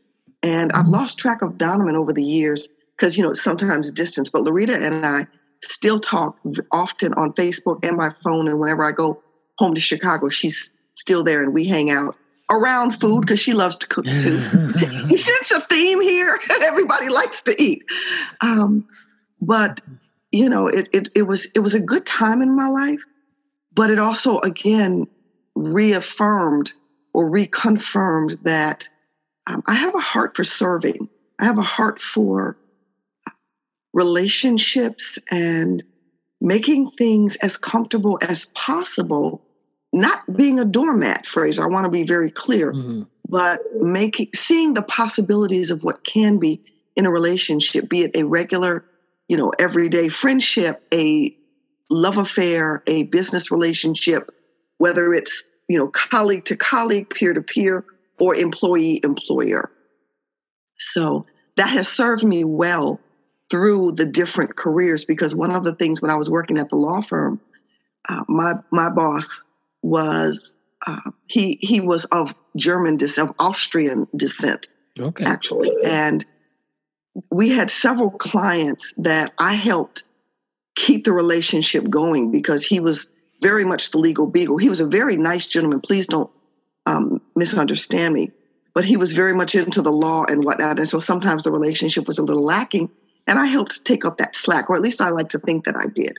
[0.42, 4.28] and i've lost track of donovan over the years because you know sometimes distance.
[4.28, 5.26] But larita and i
[5.62, 6.38] still talk
[6.72, 8.48] often on facebook and my phone.
[8.48, 9.22] And whenever i go
[9.58, 12.16] home to chicago she's still there and we hang out
[12.50, 14.38] around food because she loves to cook too.
[15.08, 16.38] You sense a theme here?
[16.62, 17.82] Everybody likes to eat.
[18.40, 18.86] Um,
[19.40, 19.80] but
[20.32, 23.00] you know, it, it, it was it was a good time in my life,
[23.72, 25.06] but it also again
[25.54, 26.72] reaffirmed
[27.14, 28.88] or reconfirmed that
[29.48, 31.08] um, I have a heart for serving.
[31.38, 32.56] I have a heart for
[33.92, 35.82] relationships and
[36.40, 39.42] making things as comfortable as possible.
[39.92, 41.64] Not being a doormat, Fraser.
[41.64, 43.02] I want to be very clear, mm-hmm.
[43.28, 46.62] but making seeing the possibilities of what can be
[46.94, 48.84] in a relationship, be it a regular
[49.28, 51.36] you know, everyday friendship, a
[51.90, 54.34] love affair, a business relationship,
[54.78, 57.84] whether it's, you know, colleague to colleague, peer to peer,
[58.18, 59.70] or employee employer.
[60.78, 61.26] So
[61.56, 63.00] that has served me well
[63.50, 66.76] through the different careers because one of the things when I was working at the
[66.76, 67.40] law firm,
[68.08, 69.44] uh, my my boss
[69.82, 70.52] was
[70.86, 75.24] uh, he he was of German descent, of Austrian descent, okay.
[75.24, 76.24] actually, and
[77.30, 80.04] we had several clients that I helped
[80.76, 83.08] keep the relationship going because he was
[83.40, 84.58] very much the legal beagle.
[84.58, 85.80] He was a very nice gentleman.
[85.80, 86.30] Please don't
[86.88, 88.30] um, misunderstand me.
[88.74, 90.78] But he was very much into the law and whatnot.
[90.78, 92.90] And so sometimes the relationship was a little lacking.
[93.26, 95.76] And I helped take up that slack, or at least I like to think that
[95.76, 96.18] I did.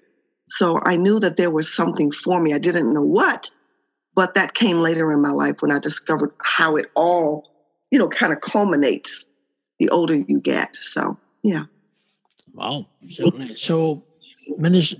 [0.50, 2.54] So I knew that there was something for me.
[2.54, 3.50] I didn't know what,
[4.16, 7.50] but that came later in my life when I discovered how it all,
[7.92, 9.26] you know, kind of culminates
[9.80, 10.76] the older you get.
[10.76, 11.64] So yeah.
[12.54, 13.56] Wow, certainly.
[13.56, 14.04] So,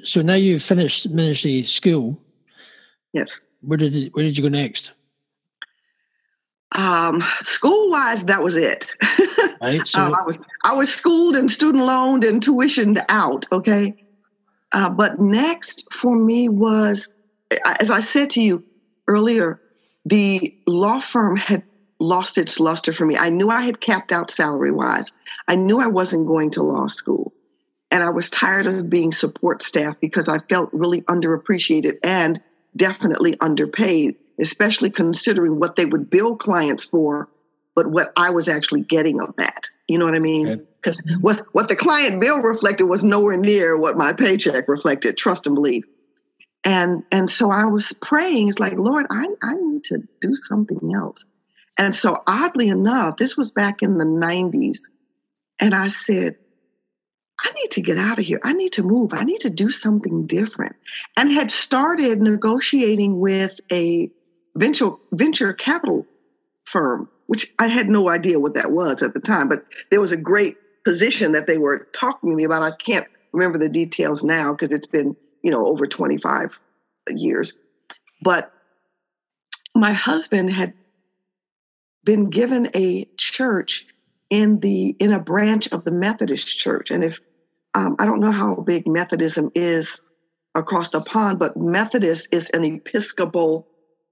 [0.04, 2.20] so now you've finished ministry school.
[3.14, 3.40] Yes.
[3.62, 4.94] Where did where did you go next?
[6.74, 8.92] Um, school wise, that was it.
[9.62, 9.86] Right.
[9.86, 13.46] So um, I was I was schooled and student loaned and tuitioned out.
[13.52, 13.94] Okay.
[14.72, 17.12] Uh, but next for me was,
[17.82, 18.64] as I said to you
[19.08, 19.60] earlier,
[20.06, 21.64] the law firm had
[22.00, 23.18] lost its luster for me.
[23.18, 25.12] I knew I had capped out salary wise.
[25.48, 27.34] I knew I wasn't going to law school.
[27.92, 32.40] And I was tired of being support staff because I felt really underappreciated and
[32.76, 37.30] definitely underpaid, especially considering what they would bill clients for,
[37.76, 39.70] but what I was actually getting of that.
[39.88, 40.68] You know what I mean?
[40.76, 41.16] Because okay.
[41.16, 45.56] what, what the client bill reflected was nowhere near what my paycheck reflected, trust and
[45.56, 45.86] believe.
[46.64, 50.94] And and so I was praying, it's like, Lord, I, I need to do something
[50.94, 51.26] else.
[51.78, 54.80] And so, oddly enough, this was back in the 90s.
[55.62, 56.36] And I said,
[57.42, 58.42] I need to get out of here.
[58.44, 59.14] I need to move.
[59.14, 60.76] I need to do something different.
[61.16, 64.12] And had started negotiating with a
[64.56, 66.06] venture, venture capital
[66.66, 70.12] firm, which I had no idea what that was at the time, but there was
[70.12, 72.64] a great position that they were talking to me about.
[72.64, 76.60] I can't remember the details now because it's been, you know, over 25
[77.10, 77.54] years.
[78.22, 78.52] But
[79.76, 80.74] my husband had
[82.04, 83.86] been given a church
[84.30, 86.92] in the in a branch of the Methodist Church.
[86.92, 87.20] And if
[87.76, 90.02] um, I don't know how big Methodism is
[90.56, 93.68] across the pond, but Methodist is an Episcopal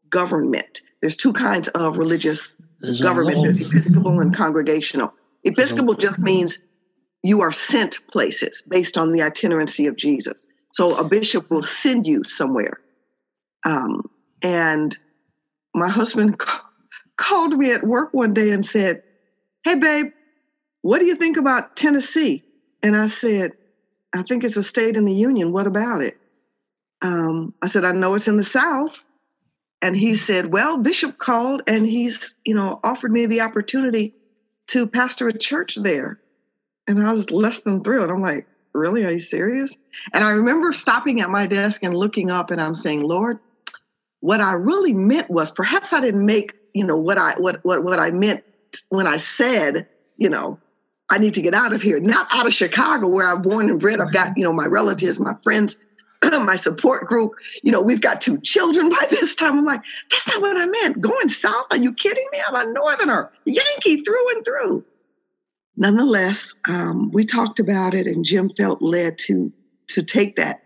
[0.09, 0.81] government.
[1.01, 3.41] There's two kinds of religious There's governments.
[3.41, 5.13] There's Episcopal and congregational.
[5.43, 6.59] Episcopal just means
[7.23, 10.47] you are sent places based on the itinerancy of Jesus.
[10.73, 12.79] So a bishop will send you somewhere.
[13.65, 14.09] Um,
[14.41, 14.97] and
[15.73, 16.41] my husband
[17.17, 19.01] called me at work one day and said,
[19.63, 20.07] Hey, babe,
[20.81, 22.43] what do you think about Tennessee?
[22.83, 23.51] And I said,
[24.13, 25.51] I think it's a state in the union.
[25.51, 26.17] What about it?
[27.01, 29.03] Um, I said, I know it's in the South.
[29.81, 34.13] And he said, Well, Bishop called and he's, you know, offered me the opportunity
[34.69, 36.19] to pastor a church there.
[36.87, 38.09] And I was less than thrilled.
[38.09, 39.05] I'm like, Really?
[39.05, 39.73] Are you serious?
[40.13, 43.39] And I remember stopping at my desk and looking up and I'm saying, Lord,
[44.19, 47.83] what I really meant was perhaps I didn't make, you know, what I what what
[47.83, 48.43] what I meant
[48.89, 50.59] when I said, you know,
[51.09, 53.79] I need to get out of here, not out of Chicago where I'm born and
[53.79, 53.99] bred.
[54.01, 55.75] I've got, you know, my relatives, my friends,
[56.45, 57.33] my support group.
[57.63, 59.57] You know, we've got two children by this time.
[59.57, 61.01] I'm like, that's not what I meant.
[61.01, 61.67] Going south?
[61.71, 62.39] Are you kidding me?
[62.47, 64.85] I'm a northerner, Yankee through and through.
[65.75, 69.51] Nonetheless, um, we talked about it, and Jim felt led to
[69.89, 70.61] to take that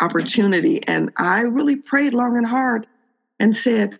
[0.00, 0.82] opportunity.
[0.86, 2.86] And I really prayed long and hard
[3.38, 3.98] and said,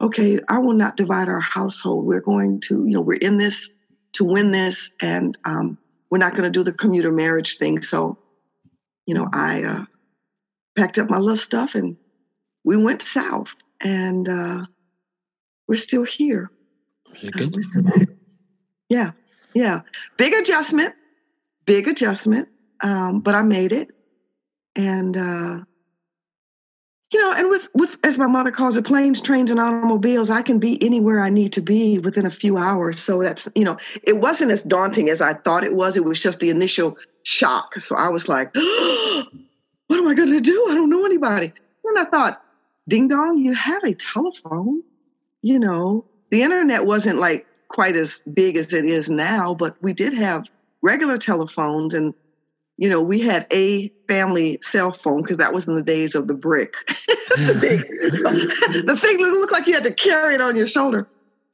[0.00, 2.06] okay, I will not divide our household.
[2.06, 3.70] We're going to, you know, we're in this
[4.14, 5.78] to win this, and um,
[6.10, 7.82] we're not going to do the commuter marriage thing.
[7.82, 8.18] So,
[9.06, 9.84] you know, I uh,
[10.76, 11.96] packed up my little stuff and
[12.64, 14.64] we went south, and uh,
[15.66, 16.50] we're still here.
[17.32, 17.42] Good.
[17.42, 18.08] Uh, we're still here.
[18.88, 19.10] Yeah,
[19.54, 19.80] yeah.
[20.16, 20.94] Big adjustment,
[21.64, 22.48] big adjustment,
[22.82, 23.88] um, but I made it,
[24.76, 25.60] and uh,
[27.12, 30.42] you know, and with with as my mother calls it, planes, trains, and automobiles, I
[30.42, 33.00] can be anywhere I need to be within a few hours.
[33.00, 35.96] So that's you know, it wasn't as daunting as I thought it was.
[35.96, 37.80] It was just the initial shock.
[37.80, 38.54] So I was like,
[39.90, 40.68] what am I going to do?
[40.70, 41.52] I don't know anybody.
[41.84, 42.40] And I thought,
[42.86, 44.84] ding dong, you have a telephone.
[45.42, 49.92] You know, the internet wasn't like quite as big as it is now, but we
[49.92, 50.46] did have
[50.80, 52.14] regular telephones and
[52.76, 56.28] you know, we had a family cell phone because that was in the days of
[56.28, 56.72] the brick.
[57.36, 57.80] the, big,
[58.86, 61.06] the thing looked like you had to carry it on your shoulder.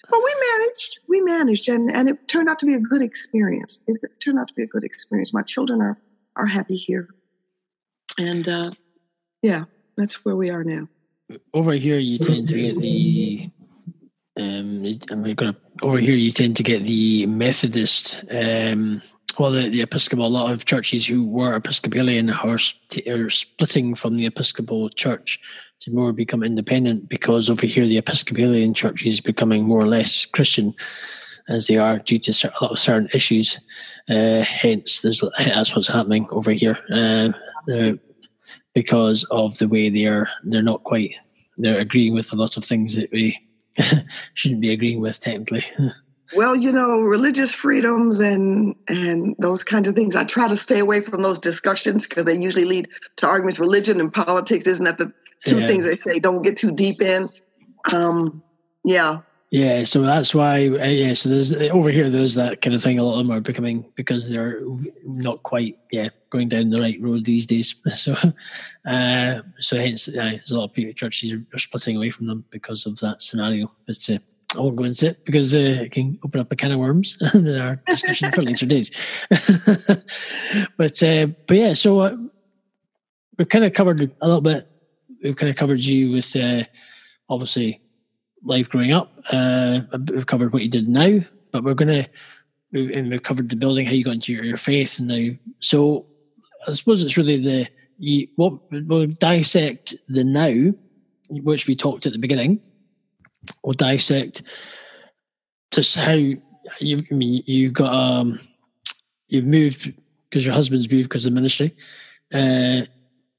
[0.09, 1.01] But we managed.
[1.09, 3.80] We managed, and, and it turned out to be a good experience.
[3.89, 5.34] It turned out to be a good experience.
[5.34, 5.99] My children are
[6.37, 7.09] are happy here,
[8.19, 8.71] and uh,
[9.43, 9.64] yeah,
[9.97, 10.89] that's where we are now.
[11.55, 13.51] Over here, you tend to get the.
[14.39, 16.14] Um, I'm gonna over here.
[16.14, 19.03] You tend to get the Methodist um,
[19.39, 22.59] well, the, the Episcopal, a lot of churches who were Episcopalian are,
[23.07, 25.41] are splitting from the Episcopal Church
[25.81, 30.25] to more become independent because over here the Episcopalian Church is becoming more or less
[30.25, 30.75] Christian
[31.49, 33.61] as they are due to a lot of certain issues.
[34.09, 37.31] Uh, hence, there's, that's what's happening over here uh,
[38.77, 40.29] because of the way they are.
[40.45, 41.12] They're not quite.
[41.57, 43.41] They're agreeing with a lot of things that we
[44.35, 45.64] shouldn't be agreeing with technically.
[46.35, 50.16] Well, you know, religious freedoms and and those kinds of things.
[50.16, 53.61] I try to stay away from those discussions because they usually lead to arguments.
[53.61, 55.12] Religion and politics isn't that the
[55.45, 55.68] two yeah.
[55.68, 57.29] things they say don't get too deep in.
[57.95, 58.43] Um,
[58.83, 59.20] yeah.
[59.53, 60.66] Yeah, so that's why.
[60.66, 62.99] Uh, yeah, so there's over here there is that kind of thing.
[62.99, 64.62] A lot of them are becoming because they're
[65.05, 67.74] not quite yeah going down the right road these days.
[67.91, 68.14] So,
[68.84, 72.84] uh, so hence, yeah, there's a lot of churches are, splitting away from them because
[72.84, 73.72] of that scenario.
[73.87, 74.18] But uh,
[74.55, 77.16] I won't go into it because uh, it can open up a can of worms
[77.34, 78.91] in our discussion for later days.
[80.76, 82.16] but uh, but yeah, so uh,
[83.39, 84.68] we've kind of covered a little bit.
[85.22, 86.64] We've kind of covered you with uh,
[87.30, 87.80] obviously
[88.45, 89.11] life growing up.
[89.32, 89.80] Uh,
[90.11, 91.20] we've covered what you did now,
[91.51, 92.07] but we're gonna
[92.72, 95.30] and we've covered the building, how you got into your faith, and now.
[95.61, 96.07] So
[96.67, 100.73] I suppose it's really the you, what we'll dissect the now,
[101.31, 102.61] which we talked at the beginning
[103.62, 104.43] or dissect
[105.71, 106.43] just how you
[106.81, 108.41] I mean you got um
[109.29, 109.93] you've moved
[110.29, 111.75] because your husband's moved because of ministry.
[112.33, 112.83] Uh,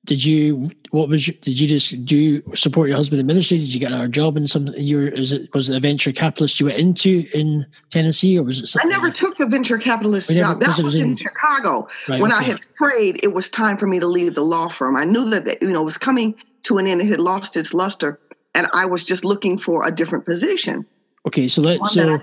[0.08, 3.60] did you what was your, did you just do you support your husband in ministry?
[3.60, 6.60] Did you get another job in some your is it was it a venture capitalist
[6.60, 10.40] you went into in Tennessee or was it I never took the venture capitalist never,
[10.40, 10.60] job.
[10.62, 11.88] That was, was in, in, Chicago.
[12.08, 12.40] Right, when okay.
[12.40, 14.98] I had prayed, it was time for me to leave the law firm.
[14.98, 17.02] I knew that you know it was coming to an end.
[17.02, 18.20] It had lost its luster
[18.58, 20.86] and I was just looking for a different position.
[21.28, 22.20] Okay, so let so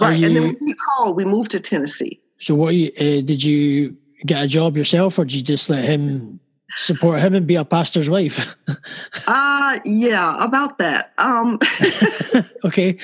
[0.00, 2.20] right, you, and then when he called, we moved to Tennessee.
[2.38, 5.84] So, what you, uh, did you get a job yourself, or did you just let
[5.84, 6.40] him
[6.76, 8.54] support him and be a pastor's wife?
[9.26, 11.12] uh yeah, about that.
[11.18, 11.58] Um,
[12.64, 12.98] okay.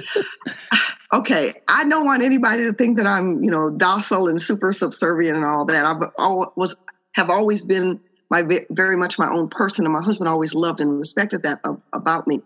[1.12, 5.36] okay, I don't want anybody to think that I'm, you know, docile and super subservient
[5.36, 5.84] and all that.
[5.84, 6.10] I've
[6.56, 6.76] was
[7.12, 10.98] have always been my very much my own person, and my husband always loved and
[10.98, 11.60] respected that
[11.92, 12.40] about me.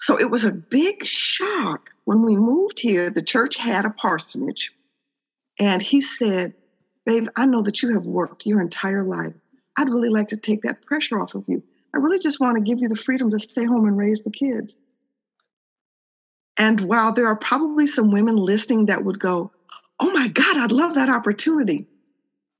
[0.00, 3.08] So it was a big shock when we moved here.
[3.08, 4.72] The church had a parsonage,
[5.58, 6.52] and he said,
[7.06, 9.34] "Babe, I know that you have worked your entire life.
[9.76, 11.62] I'd really like to take that pressure off of you.
[11.94, 14.30] I really just want to give you the freedom to stay home and raise the
[14.30, 14.76] kids."
[16.58, 19.52] And while there are probably some women listening that would go,
[20.00, 21.86] "Oh my God, I'd love that opportunity,"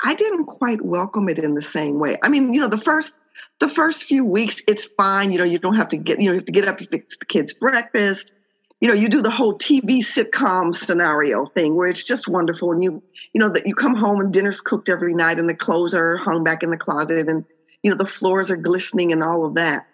[0.02, 2.18] I didn't quite welcome it in the same way.
[2.22, 3.18] I mean, you know, the first
[3.60, 5.30] the first few weeks, it's fine.
[5.30, 6.86] You know, you don't have to get, you know, you have to get up, you
[6.86, 8.32] fix the kids' breakfast.
[8.80, 12.72] You know, you do the whole TV sitcom scenario thing where it's just wonderful.
[12.72, 13.02] And you,
[13.32, 16.16] you know, that you come home and dinner's cooked every night and the clothes are
[16.16, 17.44] hung back in the closet and,
[17.82, 19.84] you know, the floors are glistening and all of that.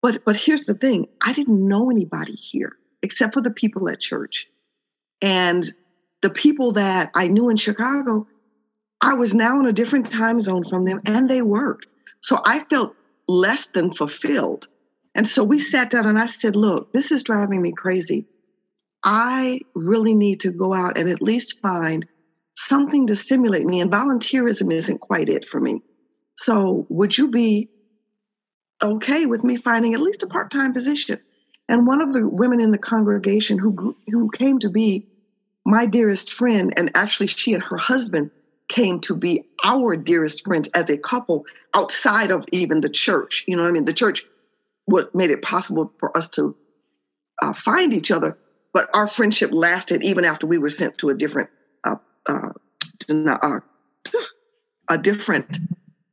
[0.00, 4.00] But, but here's the thing I didn't know anybody here except for the people at
[4.00, 4.46] church.
[5.20, 5.64] And
[6.22, 8.26] the people that I knew in Chicago,
[9.00, 11.88] I was now in a different time zone from them and they worked.
[12.20, 12.94] So I felt
[13.28, 14.68] less than fulfilled.
[15.14, 18.26] And so we sat down and I said, Look, this is driving me crazy.
[19.04, 22.06] I really need to go out and at least find
[22.54, 23.80] something to stimulate me.
[23.80, 25.82] And volunteerism isn't quite it for me.
[26.38, 27.68] So would you be
[28.82, 31.18] okay with me finding at least a part time position?
[31.68, 35.06] And one of the women in the congregation who, who came to be
[35.64, 38.30] my dearest friend, and actually she and her husband
[38.68, 41.44] came to be our dearest friends as a couple
[41.74, 43.44] outside of even the church.
[43.46, 43.84] You know what I mean?
[43.84, 44.24] The church
[44.86, 46.56] what made it possible for us to
[47.40, 48.36] uh, find each other,
[48.72, 51.50] but our friendship lasted even after we were sent to a different
[51.84, 51.96] uh,
[52.28, 52.50] uh,
[53.10, 53.60] uh
[54.88, 55.58] a different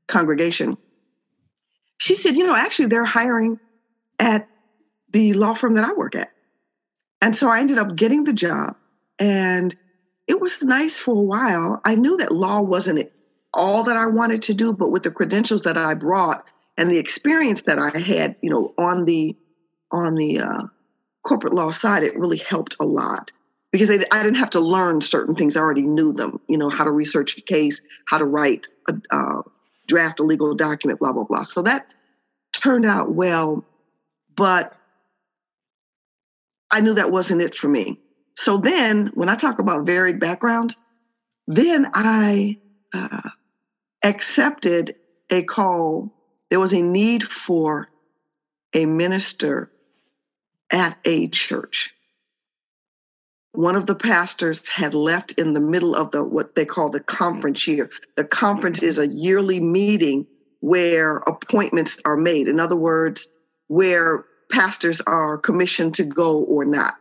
[0.07, 0.75] congregation.
[1.97, 3.57] She said, "You know, actually, they're hiring
[4.19, 4.47] at
[5.11, 6.29] the law firm that I work at,"
[7.21, 8.73] and so I ended up getting the job,
[9.17, 9.75] and
[10.27, 11.81] it was nice for a while.
[11.83, 13.09] I knew that law wasn't
[13.53, 16.43] all that I wanted to do, but with the credentials that I brought
[16.79, 19.35] and the experience that I had, you know, on the
[19.91, 20.63] on the uh,
[21.23, 23.31] corporate law side, it really helped a lot
[23.71, 25.57] because I, I, didn't have to learn certain things.
[25.57, 26.39] I already knew them.
[26.47, 29.41] You know, how to research a case, how to write a uh,
[29.87, 31.43] draft a legal document, blah blah blah.
[31.43, 31.93] So that
[32.53, 33.65] turned out well,
[34.37, 34.73] but
[36.71, 37.99] I knew that wasn't it for me.
[38.37, 40.77] So then, when I talk about varied background,
[41.45, 42.57] then I
[42.93, 43.31] uh,
[44.01, 44.95] accepted
[45.29, 46.15] a call.
[46.49, 47.89] There was a need for
[48.73, 49.71] a minister
[50.71, 51.93] at a church.
[53.53, 56.99] One of the pastors had left in the middle of the what they call the
[56.99, 57.89] conference year.
[58.15, 60.27] The conference is a yearly meeting
[60.59, 62.47] where appointments are made.
[62.47, 63.27] In other words,
[63.67, 66.95] where pastors are commissioned to go or not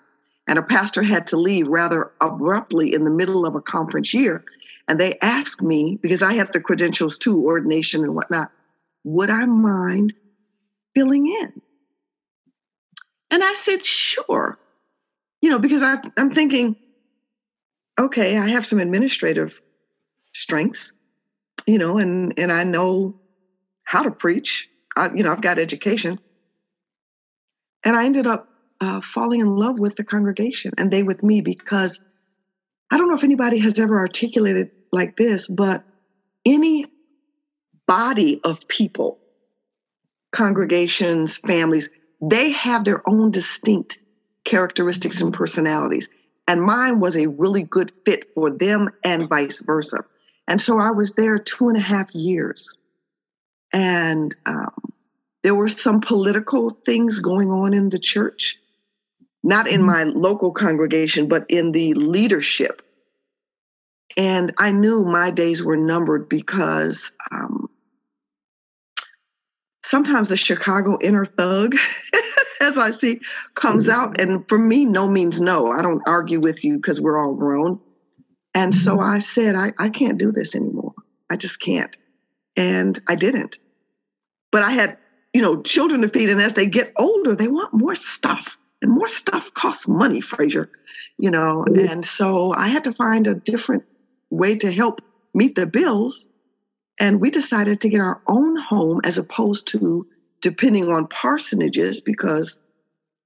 [0.49, 4.43] and a pastor had to leave rather abruptly in the middle of a conference year.
[4.89, 8.51] And they asked me, because I have the credentials too, ordination and whatnot,
[9.09, 10.13] would I mind
[10.95, 11.53] filling in?
[13.31, 14.59] And I said, sure.
[15.41, 16.77] You know, because I, I'm thinking,
[17.99, 19.59] okay, I have some administrative
[20.35, 20.93] strengths,
[21.67, 23.15] you know, and, and I know
[23.85, 24.69] how to preach.
[24.95, 26.17] I, you know, I've got education.
[27.85, 28.45] And I ended up
[28.81, 31.99] uh, falling in love with the congregation and they with me because
[32.91, 35.83] I don't know if anybody has ever articulated like this, but
[36.45, 36.85] any
[37.89, 39.19] body of people,
[40.31, 43.99] congregations, families, they have their own distinct
[44.45, 46.09] characteristics and personalities.
[46.47, 50.05] And mine was a really good fit for them and vice versa.
[50.47, 52.79] And so I was there two and a half years.
[53.73, 54.93] And um,
[55.43, 58.59] there were some political things going on in the church
[59.43, 59.87] not in mm-hmm.
[59.87, 62.83] my local congregation, but in the leadership.
[64.17, 67.68] And I knew my days were numbered because um,
[69.89, 71.75] sometimes the Chicago inner thug,
[72.61, 73.21] as I see,
[73.55, 74.01] comes mm-hmm.
[74.01, 74.21] out.
[74.21, 75.73] And for me, no means no.
[75.73, 77.81] I don't argue with you because we're all grown.
[78.55, 79.11] And so mm-hmm.
[79.11, 80.95] I said, I, I can't do this anymore.
[81.31, 81.97] I just can't.
[82.57, 83.59] And I didn't.
[84.53, 84.99] But I had,
[85.33, 86.29] you know, children to feed.
[86.29, 90.71] And as they get older, they want more stuff and more stuff costs money, Fraser,
[91.19, 91.65] you know.
[91.67, 91.89] Mm-hmm.
[91.89, 93.85] And so I had to find a different
[94.31, 95.01] way to help
[95.35, 96.28] meet the bills.
[97.01, 100.07] And we decided to get our own home as opposed to
[100.41, 102.59] depending on parsonages because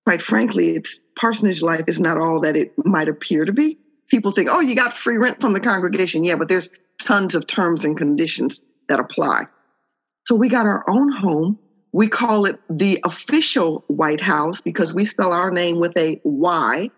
[0.04, 3.78] quite frankly, it's parsonage life is not all that it might appear to be.
[4.08, 6.24] People think, oh, you got free rent from the congregation.
[6.24, 6.68] Yeah, but there's
[7.00, 9.44] tons of terms and conditions that apply.
[10.26, 11.58] So we got our own home
[11.92, 16.90] we call it the official White House because we spell our name with a Y.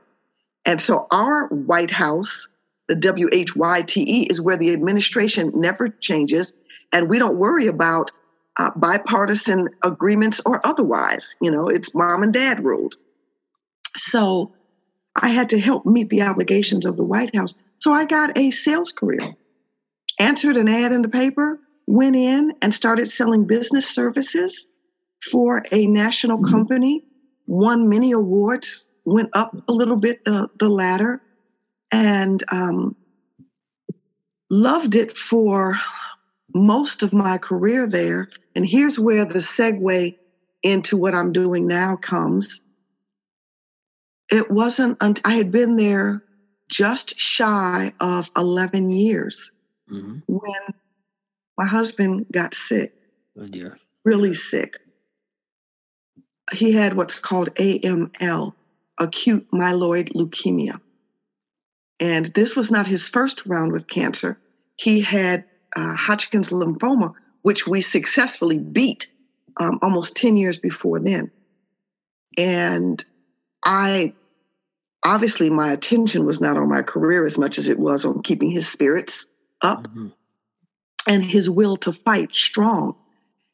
[0.65, 2.49] And so our White House,
[2.87, 6.53] the W H Y T E, is where the administration never changes.
[6.95, 8.13] And we don't worry about
[8.57, 11.37] uh, bipartisan agreements or otherwise.
[11.43, 12.95] You know, it's mom and dad ruled.
[13.97, 14.55] So
[15.17, 17.55] I had to help meet the obligations of the White House.
[17.81, 19.35] So I got a sales career,
[20.19, 24.69] answered an ad in the paper, went in and started selling business services
[25.31, 26.51] for a national mm-hmm.
[26.51, 27.05] company,
[27.47, 31.21] won many awards, went up a little bit the, the ladder.
[31.93, 32.97] And um,
[34.51, 35.79] loved it for
[36.55, 38.31] most of my career there.
[38.55, 40.17] And here's where the segue
[40.63, 42.63] into what I'm doing now comes.
[44.31, 46.23] It wasn't, I had been there
[46.69, 49.53] just shy of 11 years
[49.91, 50.19] mm-hmm.
[50.27, 50.75] when
[51.59, 52.95] my husband got sick.
[53.39, 53.79] Oh, dear.
[54.05, 54.79] Really sick.
[56.53, 58.55] He had what's called AML,
[58.99, 60.81] acute myeloid leukemia.
[62.01, 64.39] And this was not his first round with cancer.
[64.77, 65.45] He had
[65.77, 69.09] uh, Hodgkin's lymphoma, which we successfully beat
[69.59, 71.31] um, almost 10 years before then.
[72.37, 73.05] And
[73.65, 74.15] I
[75.05, 78.51] obviously, my attention was not on my career as much as it was on keeping
[78.51, 79.27] his spirits
[79.61, 80.09] up mm-hmm.
[81.07, 82.97] and his will to fight strong.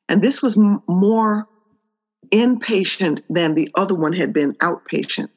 [0.09, 1.47] And this was m- more
[2.33, 5.29] inpatient than the other one had been outpatient.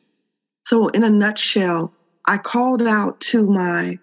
[0.66, 1.94] So, in a nutshell,
[2.26, 4.00] I called out to my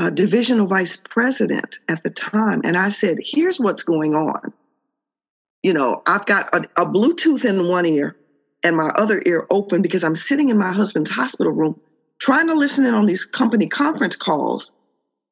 [0.00, 4.54] uh, divisional vice president at the time and I said, Here's what's going on.
[5.62, 8.16] You know, I've got a, a Bluetooth in one ear
[8.64, 11.78] and my other ear open because I'm sitting in my husband's hospital room
[12.18, 14.72] trying to listen in on these company conference calls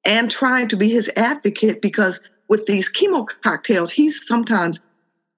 [0.05, 4.81] and trying to be his advocate because with these chemo cocktails, he's sometimes,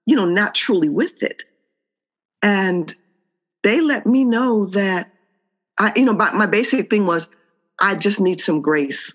[0.07, 1.45] you know, not truly with it.
[2.43, 2.93] And
[3.63, 5.09] they let me know that
[5.79, 7.29] I, you know, my, my basic thing was
[7.81, 9.15] I just need some grace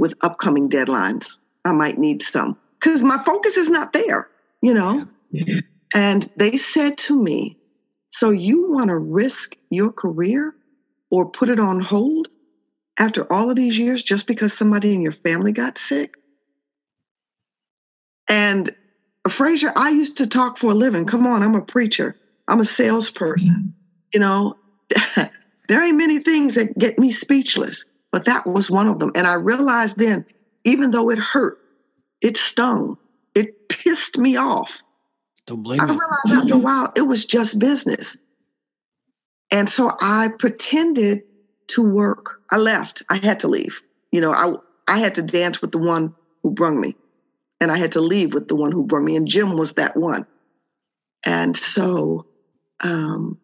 [0.00, 1.38] with upcoming deadlines.
[1.64, 4.28] I might need some because my focus is not there,
[4.62, 5.02] you know?
[5.30, 5.60] Yeah.
[5.94, 7.58] And they said to me,
[8.10, 10.54] So you want to risk your career
[11.10, 12.28] or put it on hold
[12.98, 16.14] after all of these years just because somebody in your family got sick?
[18.26, 18.74] And
[19.28, 21.04] Fraser, I used to talk for a living.
[21.04, 22.16] Come on, I'm a preacher.
[22.48, 23.54] I'm a salesperson.
[23.54, 23.68] Mm-hmm.
[24.14, 24.56] You know,
[25.68, 29.12] there ain't many things that get me speechless, but that was one of them.
[29.14, 30.24] And I realized then,
[30.64, 31.58] even though it hurt,
[32.20, 32.96] it stung,
[33.34, 34.80] it pissed me off.
[35.46, 35.84] Don't blame me.
[35.84, 35.98] I me.
[35.98, 38.16] realized after a while it was just business.
[39.50, 41.22] And so I pretended
[41.68, 42.38] to work.
[42.50, 43.02] I left.
[43.08, 43.80] I had to leave.
[44.12, 44.54] You know, I
[44.92, 46.96] I had to dance with the one who brung me.
[47.60, 49.16] And I had to leave with the one who brung me.
[49.16, 50.26] And Jim was that one.
[51.24, 52.26] And so
[52.80, 53.38] um,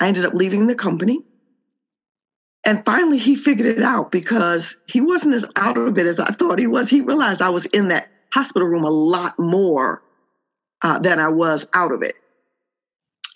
[0.00, 1.20] I ended up leaving the company.
[2.66, 6.32] And finally, he figured it out because he wasn't as out of it as I
[6.32, 6.90] thought he was.
[6.90, 10.02] He realized I was in that hospital room a lot more
[10.82, 12.16] uh, than I was out of it,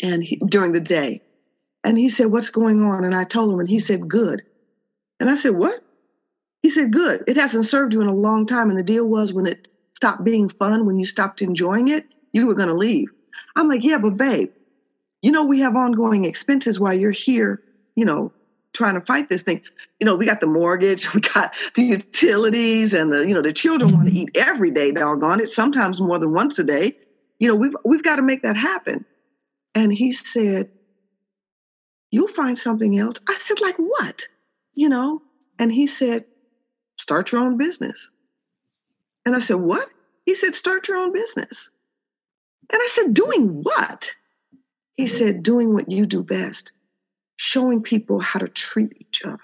[0.03, 1.21] and he, during the day.
[1.85, 4.43] And he said, "What's going on?" And I told him, and he said, "Good."
[5.21, 5.81] And I said, "What?"
[6.63, 7.25] He said, "Good.
[7.29, 10.25] It hasn't served you in a long time." And the deal was, when it stopped
[10.25, 13.09] being fun, when you stopped enjoying it, you were going to leave.
[13.57, 14.51] I'm like, "Yeah, but babe,
[15.23, 17.61] you know we have ongoing expenses while you're here.
[17.97, 18.33] You know,
[18.75, 19.63] trying to fight this thing.
[20.01, 23.53] You know, we got the mortgage, we got the utilities, and the you know the
[23.53, 24.93] children want to eat every day.
[24.93, 26.97] Doggone it, sometimes more than once a day.
[27.39, 29.07] You know, we've we've got to make that happen.
[29.75, 30.69] And he said,
[32.11, 34.23] "You'll find something else." I said, "Like what?"
[34.75, 35.23] You know,
[35.59, 36.25] and he said,
[36.99, 38.11] "Start your own business."
[39.27, 39.89] And I said, "What?"
[40.27, 41.71] He said, "Start your own business."
[42.73, 44.13] And I said, "Doing what?"
[44.97, 46.73] He said, "Doing what you do best."
[47.43, 49.43] Showing people how to treat each other.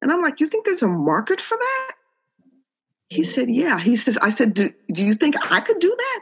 [0.00, 1.92] And I'm like, you think there's a market for that?
[3.10, 3.26] He mm.
[3.26, 3.78] said, yeah.
[3.78, 6.20] He says, I said, do, do you think I could do that?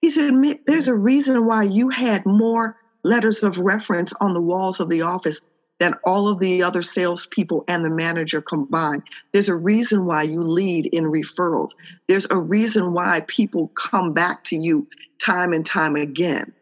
[0.00, 0.32] He said,
[0.66, 5.02] there's a reason why you had more letters of reference on the walls of the
[5.02, 5.40] office
[5.78, 9.04] than all of the other salespeople and the manager combined.
[9.32, 11.76] There's a reason why you lead in referrals.
[12.08, 14.88] There's a reason why people come back to you
[15.20, 16.52] time and time again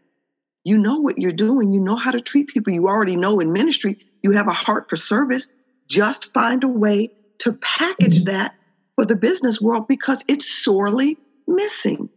[0.67, 1.71] you know what you're doing.
[1.71, 2.73] You know how to treat people.
[2.73, 5.47] You already know in ministry, you have a heart for service.
[5.87, 8.33] Just find a way to package mm-hmm.
[8.33, 8.57] that
[8.97, 12.09] for the business world because it's sorely missing.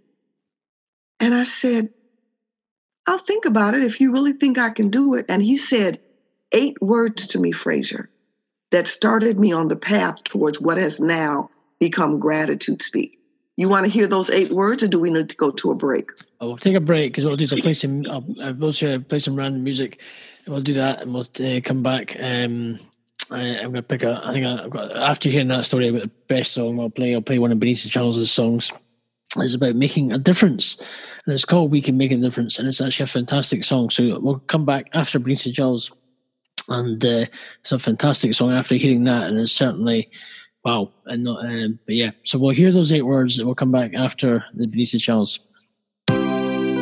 [1.20, 1.90] And I said,
[3.06, 5.28] I'll think about it if you really think I can do it.
[5.30, 6.00] And he said
[6.52, 8.10] eight words to me, Fraser,
[8.72, 13.19] that started me on the path towards what has now become gratitude speak.
[13.60, 15.76] You want to hear those eight words, or do we need to go to a
[15.76, 16.12] break?
[16.40, 19.02] Oh, we'll take a break because what we'll do is I'll play some, I'll, I'll
[19.02, 20.00] play some random music,
[20.46, 22.16] and we'll do that, and we'll uh, come back.
[22.22, 22.80] Um,
[23.30, 24.22] I, am going to pick a.
[24.24, 27.14] I think I, have got after hearing that story about the best song, I'll play.
[27.14, 28.72] I'll play one of Benita Charles's songs.
[29.36, 30.78] It's about making a difference,
[31.26, 33.90] and it's called "We Can Make a Difference," and it's actually a fantastic song.
[33.90, 35.92] So we'll come back after Benita Charles,
[36.70, 37.26] and uh,
[37.60, 38.54] it's a fantastic song.
[38.54, 40.10] After hearing that, and it's certainly
[40.64, 40.92] Wow.
[41.06, 44.44] And um, but yeah, so we'll hear those eight words and we'll come back after
[44.54, 45.40] the Benita Charles.
[46.10, 46.80] Mm-hmm.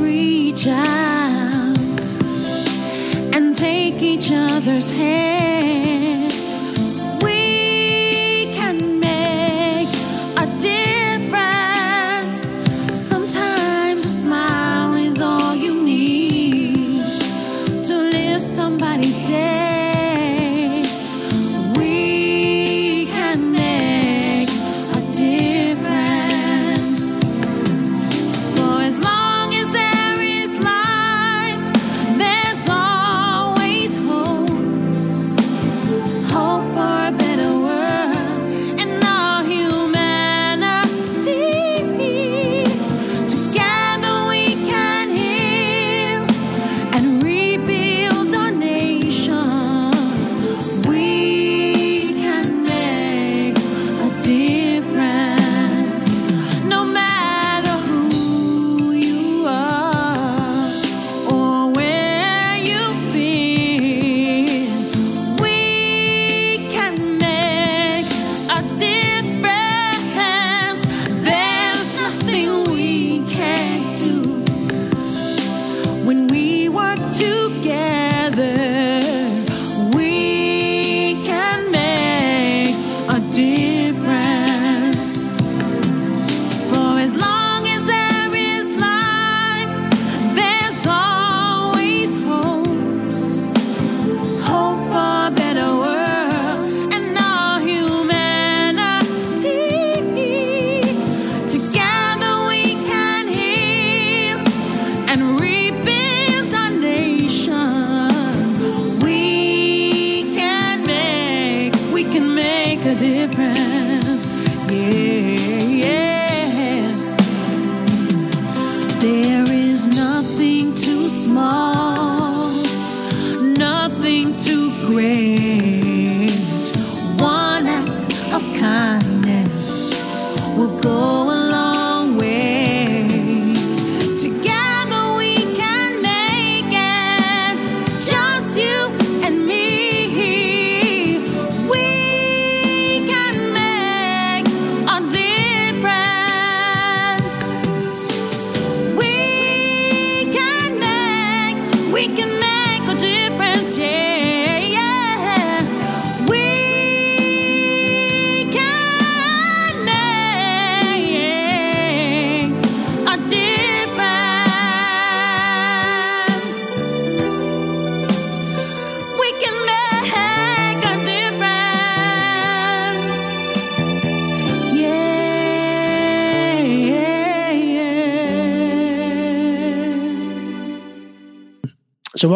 [0.00, 1.78] reach out
[3.34, 5.99] and take each other's hand.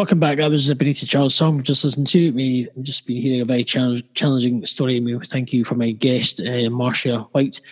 [0.05, 0.37] Welcome back.
[0.37, 2.31] That was the Benita Charles song just listened to.
[2.33, 4.99] me, I've just been hearing a very challenging story.
[4.99, 7.63] And we thank you for my guest, uh, Marcia Whyte,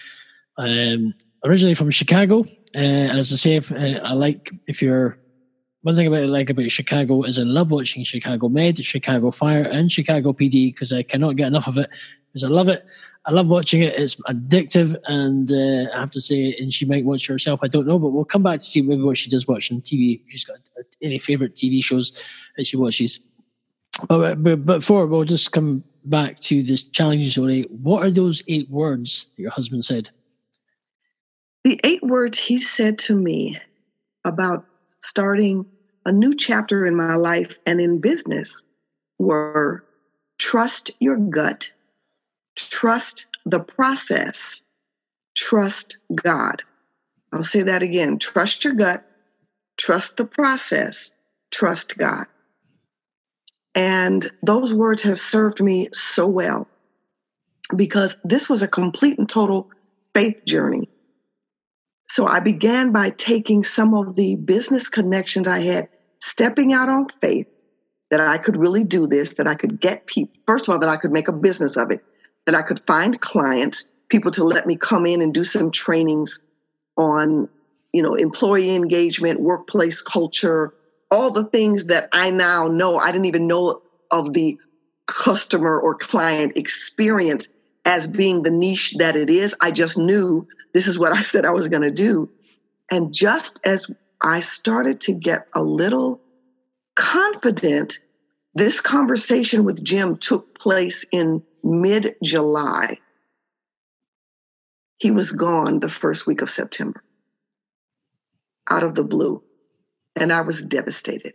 [0.57, 1.13] um,
[1.45, 2.41] originally from Chicago.
[2.75, 5.19] Uh, and as I say, if, uh, I like if you're
[5.83, 9.91] one thing about like about Chicago is I love watching Chicago Med, Chicago Fire, and
[9.91, 11.91] Chicago PD because I cannot get enough of it.
[12.33, 12.85] Because I love it.
[13.25, 13.95] I love watching it.
[13.95, 17.61] It's addictive, and uh, I have to say, and she might watch herself.
[17.63, 19.81] I don't know, but we'll come back to see maybe what she does watch on
[19.81, 20.23] TV.
[20.29, 22.11] She's got uh, any favorite TV shows
[22.57, 23.21] that she watches.
[24.09, 27.67] But, but, but before we'll just come back to this challenging story.
[27.71, 30.11] What are those eight words that your husband said?
[31.65, 33.61] The eight words he said to me
[34.25, 34.67] about
[35.01, 35.65] starting
[36.05, 38.65] a new chapter in my life and in business
[39.19, 39.85] were
[40.39, 41.71] trust your gut,
[42.57, 44.63] trust the process,
[45.37, 46.63] trust God.
[47.33, 49.05] I'll say that again trust your gut,
[49.77, 51.13] trust the process,
[51.51, 52.27] trust God.
[53.75, 56.69] And those words have served me so well
[57.75, 59.71] because this was a complete and total
[60.15, 60.89] faith journey.
[62.13, 65.89] So I began by taking some of the business connections I had,
[66.21, 67.47] stepping out on faith
[68.11, 70.91] that I could really do this, that I could get people, first of all, that
[70.91, 72.05] I could make a business of it,
[72.45, 76.39] that I could find clients, people to let me come in and do some trainings
[76.99, 77.49] on,
[77.95, 80.75] you know, employee engagement, workplace culture,
[81.11, 82.99] all the things that I now know.
[82.99, 84.59] I didn't even know of the
[85.07, 87.49] customer or client experience
[87.87, 89.55] as being the niche that it is.
[89.63, 92.31] I just knew this is what I said I was going to do.
[92.91, 93.87] And just as
[94.23, 96.21] I started to get a little
[96.97, 97.99] confident,
[98.55, 102.99] this conversation with Jim took place in mid July.
[104.99, 107.01] He was gone the first week of September.
[108.71, 109.43] out of the blue.
[110.17, 111.35] And I was devastated.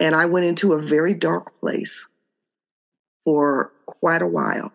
[0.00, 2.08] And I went into a very dark place
[3.24, 4.72] for quite a while.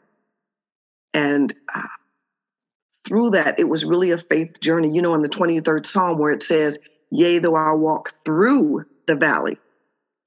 [1.14, 1.84] And uh,
[3.10, 4.90] through that, it was really a faith journey.
[4.94, 6.78] You know, in the 23rd Psalm, where it says,
[7.12, 9.58] Yea, though I walk through the valley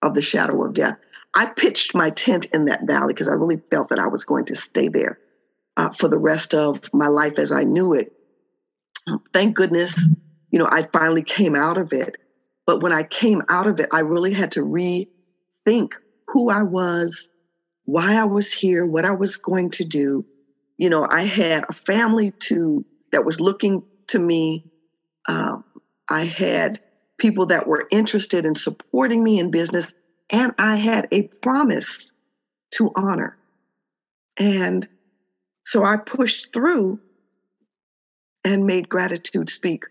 [0.02, 0.98] of the shadow of death.
[1.34, 4.44] I pitched my tent in that valley because I really felt that I was going
[4.46, 5.18] to stay there
[5.76, 8.12] uh, for the rest of my life as I knew it.
[9.32, 9.98] Thank goodness,
[10.50, 12.16] you know, I finally came out of it.
[12.66, 15.92] But when I came out of it, I really had to rethink
[16.28, 17.28] who I was,
[17.84, 20.24] why I was here, what I was going to do.
[20.82, 24.64] You know, I had a family to that was looking to me.
[25.28, 25.62] Um,
[26.10, 26.80] I had
[27.18, 29.94] people that were interested in supporting me in business,
[30.28, 32.12] and I had a promise
[32.72, 33.38] to honor.
[34.36, 34.88] And
[35.64, 36.98] so I pushed through
[38.44, 39.84] and made gratitude speak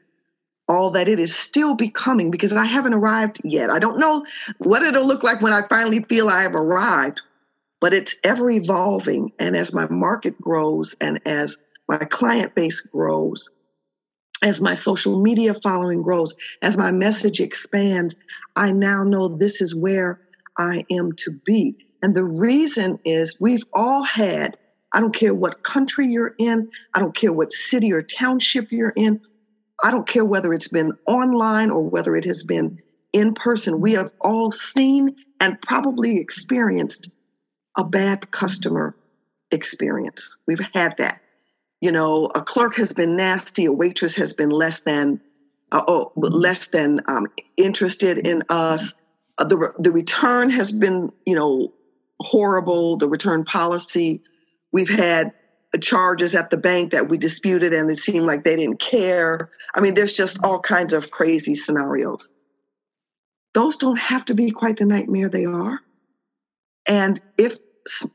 [0.68, 3.70] all that it is still becoming because I haven't arrived yet.
[3.70, 4.26] I don't know
[4.60, 7.22] what it'll look like when I finally feel I have arrived,
[7.82, 9.34] but it's ever evolving.
[9.40, 11.58] And as my market grows and as
[11.90, 13.50] my client base grows,
[14.42, 18.16] as my social media following grows, as my message expands,
[18.56, 20.22] I now know this is where
[20.58, 21.76] I am to be.
[22.02, 24.58] And the reason is we've all had,
[24.94, 28.94] I don't care what country you're in, I don't care what city or township you're
[28.96, 29.20] in,
[29.84, 32.80] I don't care whether it's been online or whether it has been
[33.14, 37.10] in person, we have all seen and probably experienced
[37.78, 38.96] a bad customer
[39.52, 40.38] experience.
[40.48, 41.22] We've had that.
[41.82, 45.20] You know, a clerk has been nasty, a waitress has been less than,
[45.72, 48.94] uh, oh, less than um, interested in us.
[49.38, 51.74] Uh, the the return has been, you know,
[52.20, 52.98] horrible.
[52.98, 54.22] The return policy.
[54.72, 55.34] We've had
[55.80, 59.50] charges at the bank that we disputed and it seemed like they didn't care.
[59.74, 62.30] I mean, there's just all kinds of crazy scenarios.
[63.54, 65.80] Those don't have to be quite the nightmare they are.
[66.88, 67.58] And if,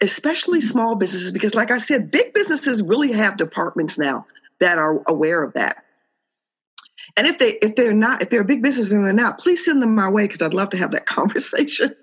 [0.00, 4.26] especially small businesses, because like I said, big businesses really have departments now
[4.60, 5.84] that are aware of that.
[7.16, 9.64] And if they if they're not if they're a big business and they're not, please
[9.64, 11.94] send them my way because I'd love to have that conversation.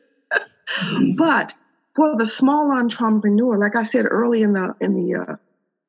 [1.17, 1.53] but
[1.95, 5.35] for the small entrepreneur, like I said early in the in the uh,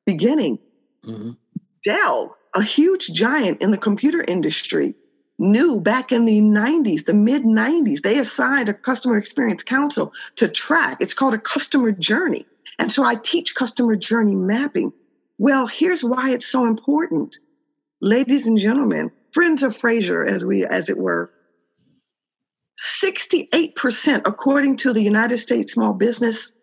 [0.05, 0.59] beginning,
[1.05, 1.31] mm-hmm.
[1.83, 4.95] Dell, a huge giant in the computer industry,
[5.37, 10.47] knew back in the 90s, the mid 90s, they assigned a customer experience council to
[10.47, 10.97] track.
[10.99, 12.45] It's called a customer journey.
[12.79, 14.93] And so I teach customer journey mapping.
[15.37, 17.37] Well, here's why it's so important.
[18.01, 21.31] Ladies and gentlemen, friends of Fraser, as we as it were,
[23.03, 26.53] 68%, according to the United States Small Business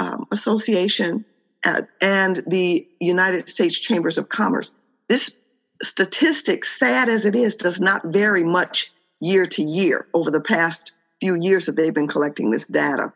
[0.00, 1.24] um, Association
[1.64, 4.72] uh, and the United States Chambers of Commerce,
[5.08, 5.36] this
[5.82, 10.92] statistic, sad as it is, does not vary much year to year over the past
[11.20, 13.12] few years that they've been collecting this data.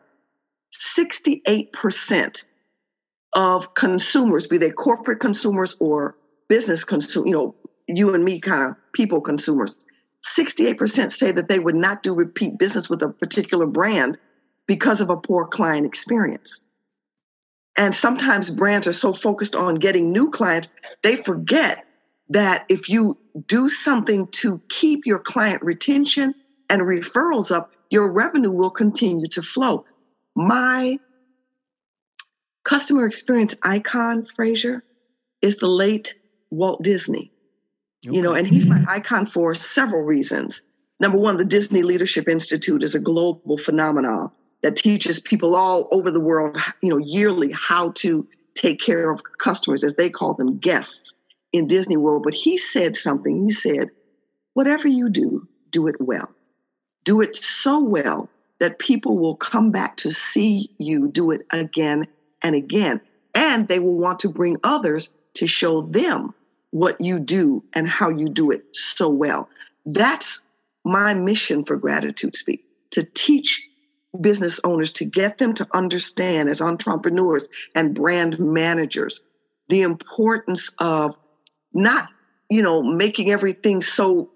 [0.95, 2.43] 68%
[3.33, 6.15] of consumers, be they corporate consumers or
[6.49, 7.55] business consumers, you know,
[7.87, 9.85] you and me kind of people consumers,
[10.35, 14.17] 68% say that they would not do repeat business with a particular brand
[14.67, 16.61] because of a poor client experience.
[17.77, 20.69] And sometimes brands are so focused on getting new clients,
[21.03, 21.85] they forget
[22.31, 23.17] that if you
[23.47, 26.33] do something to keep your client retention
[26.69, 29.85] and referrals up, your revenue will continue to flow.
[30.33, 30.97] My
[32.63, 34.81] customer experience icon, Fraser,
[35.41, 36.15] is the late
[36.51, 37.31] Walt Disney.
[38.07, 38.15] Okay.
[38.15, 40.61] You know, and he's my icon for several reasons.
[41.01, 44.31] Number one, the Disney Leadership Institute is a global phenomenon
[44.63, 48.25] that teaches people all over the world, you know, yearly how to
[48.55, 51.15] take care of customers, as they call them, guests
[51.53, 52.23] in Disney World.
[52.23, 53.43] But he said something.
[53.43, 53.89] He said,
[54.53, 56.33] whatever you do, do it well.
[57.03, 58.29] Do it so well
[58.59, 62.05] that people will come back to see you do it again
[62.43, 63.01] and again.
[63.33, 66.33] And they will want to bring others to show them
[66.71, 69.49] what you do and how you do it so well.
[69.85, 70.41] That's
[70.83, 73.67] my mission for Gratitude Speak to teach
[74.19, 79.21] business owners, to get them to understand as entrepreneurs and brand managers
[79.69, 81.15] the importance of
[81.73, 82.09] not,
[82.49, 84.29] you know, making everything so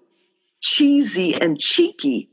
[0.60, 2.28] cheesy and cheeky,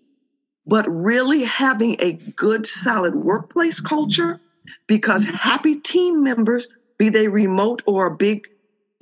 [0.66, 4.40] but really having a good, solid workplace culture
[4.88, 8.48] because happy team members, be they remote or a big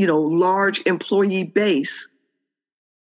[0.02, 2.10] you know, large employee base,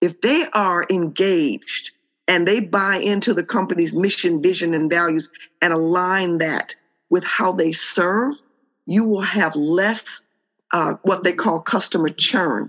[0.01, 1.91] if they are engaged
[2.27, 5.29] and they buy into the company's mission, vision, and values
[5.61, 6.73] and align that
[7.11, 8.41] with how they serve,
[8.87, 10.23] you will have less
[10.71, 12.67] uh, what they call customer churn,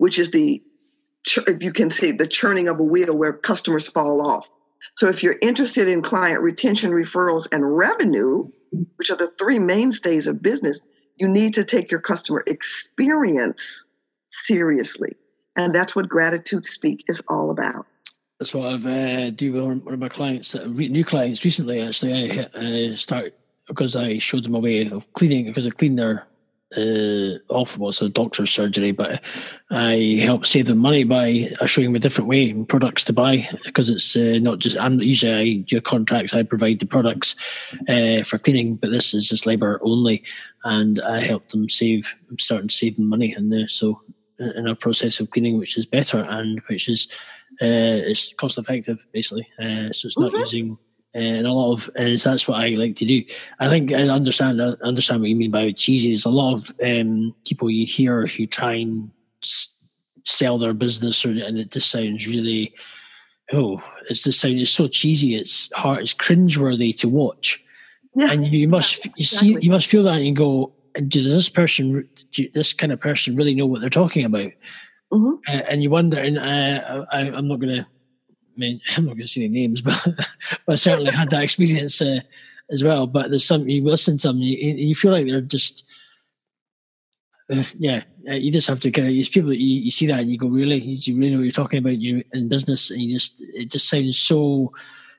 [0.00, 0.62] which is the
[1.46, 4.48] if you can say the churning of a wheel where customers fall off.
[4.96, 8.48] So if you're interested in client retention, referrals, and revenue,
[8.96, 10.80] which are the three mainstays of business,
[11.18, 13.84] you need to take your customer experience
[14.30, 15.12] seriously.
[15.54, 17.86] And that's what Gratitude Speak is all about.
[18.38, 21.78] That's what I've uh, do with one of my clients, uh, new clients recently.
[21.82, 23.34] Actually, I uh, start
[23.68, 26.26] because I showed them a way of cleaning because I cleaned their
[26.76, 29.20] uh, off was a doctor's surgery, but
[29.70, 33.48] I help save them money by showing them a different way and products to buy
[33.64, 34.78] because it's uh, not just.
[34.78, 36.32] I'm usually I do contracts.
[36.34, 37.34] I provide the products
[37.88, 40.22] uh, for cleaning, but this is just labour only,
[40.64, 42.14] and I help them save.
[42.30, 44.00] I'm starting to save them money, in there, so
[44.38, 47.08] in a process of cleaning, which is better and which is
[47.60, 49.46] uh, it's cost effective basically.
[49.58, 50.38] Uh, so it's not Mhm.
[50.38, 50.78] using.
[51.12, 53.24] And a lot of and that's what I like to do.
[53.58, 54.62] I think I understand.
[54.62, 56.10] I understand what you mean by cheesy.
[56.10, 59.10] There's a lot of um, people you hear who try and
[59.42, 59.68] s-
[60.24, 62.72] sell their business, or, and it just sounds really.
[63.52, 64.60] Oh, it's just sound.
[64.60, 65.34] It's so cheesy.
[65.34, 66.02] It's hard.
[66.02, 67.60] It's cringeworthy to watch,
[68.14, 68.30] Yeah.
[68.30, 70.72] and you must you see you must feel that and go.
[71.08, 74.52] Does this person, do this kind of person, really know what they're talking about?
[75.12, 75.38] Mhm.
[75.48, 76.18] Uh, and you wonder.
[76.18, 77.86] And uh, I, I'm not going to.
[78.60, 82.00] Mean, I'm not going to say any names, but, but I certainly had that experience
[82.00, 82.20] uh,
[82.70, 83.06] as well.
[83.06, 85.84] But there's some you listen to them, you, you feel like they're just,
[87.52, 88.02] uh, yeah.
[88.26, 89.14] You just have to kind of.
[89.14, 91.52] These people, you, you see that and you go, really, you really know what you're
[91.52, 91.96] talking about.
[91.98, 94.72] You in business, and you just it just sounds so.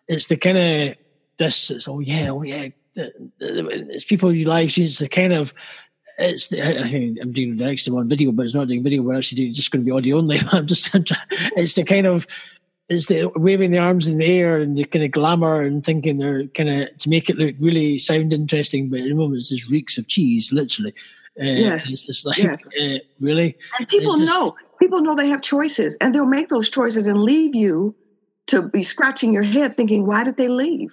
[0.08, 0.96] It's the kind of
[1.40, 1.72] this.
[1.72, 2.68] It's oh yeah, oh yeah.
[2.94, 4.72] the- the- It's people you live.
[4.78, 5.54] It's the kind of.
[6.20, 9.02] It's the, I think I'm doing direction one video, but it's not doing video.
[9.02, 10.40] We're actually doing, just going to be audio only.
[10.52, 10.92] I'm just.
[11.58, 12.28] It's the kind of
[12.92, 16.18] it's the waving the arms in the air and the kind of glamour and thinking
[16.18, 19.50] they're kind of to make it look really sound interesting, but at the moment it's
[19.50, 20.94] just reeks of cheese, literally.
[21.40, 21.90] Uh, Yes.
[21.90, 22.60] It's just like, Yes.
[22.82, 23.58] uh, really?
[23.80, 27.24] And people just- know, people know they have choices and they'll make those choices and
[27.24, 27.96] leave you
[28.48, 30.92] to be scratching your head thinking, why did they leave?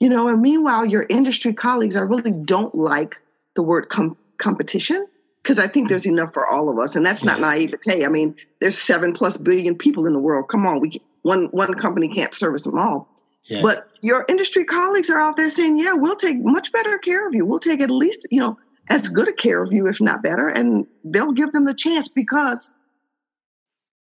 [0.00, 3.16] You know, and meanwhile, your industry colleagues, I really don't like
[3.56, 5.06] the word com- competition
[5.42, 6.96] because I think there's enough for all of us.
[6.96, 7.46] And that's not Yeah.
[7.46, 8.04] naivete.
[8.04, 10.48] I mean, there's seven plus billion people in the world.
[10.48, 13.08] Come on, we one, one company can't service them all.
[13.46, 13.62] Yeah.
[13.62, 17.34] But your industry colleagues are out there saying, yeah, we'll take much better care of
[17.34, 17.44] you.
[17.44, 18.58] We'll take at least, you know,
[18.88, 20.48] as good a care of you, if not better.
[20.48, 22.72] And they'll give them the chance because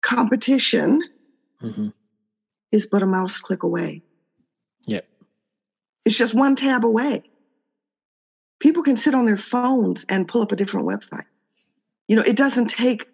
[0.01, 1.01] competition
[1.59, 1.89] hmm
[2.71, 4.03] is but a mouse click away.
[4.85, 5.07] Yep.
[6.03, 7.23] It's just one tab away.
[8.59, 11.23] People can sit on their phones and pull up a different website.
[12.09, 13.07] You know, it doesn't take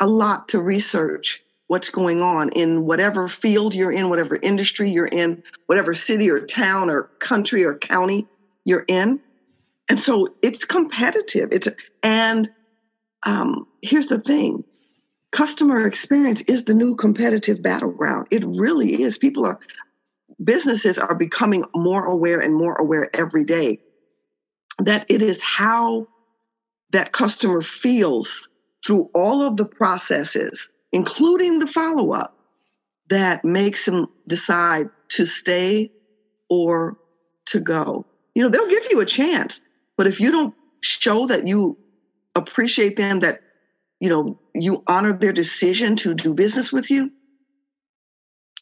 [0.00, 5.06] a lot to research what's going on in whatever field you're in, whatever industry you're
[5.06, 8.28] in, whatever city or town or country or county
[8.64, 9.20] you're in.
[9.88, 11.50] And so it's competitive.
[11.52, 11.68] It's
[12.02, 12.48] and
[13.24, 14.64] um, here's the thing:
[15.32, 18.26] customer experience is the new competitive battleground.
[18.30, 19.18] It really is.
[19.18, 19.58] People are
[20.42, 23.78] businesses are becoming more aware and more aware every day
[24.80, 26.06] that it is how
[26.92, 28.48] that customer feels
[28.86, 32.32] through all of the processes, including the follow up,
[33.08, 35.90] that makes them decide to stay
[36.48, 36.96] or
[37.46, 38.06] to go.
[38.34, 39.60] You know, they'll give you a chance,
[39.96, 41.78] but if you don't show that you
[42.34, 43.40] appreciate them, that
[44.00, 47.10] you know you honor their decision to do business with you,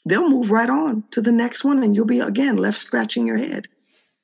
[0.07, 3.39] they'll move right on to the next one, and you'll be again left scratching your
[3.39, 3.67] head.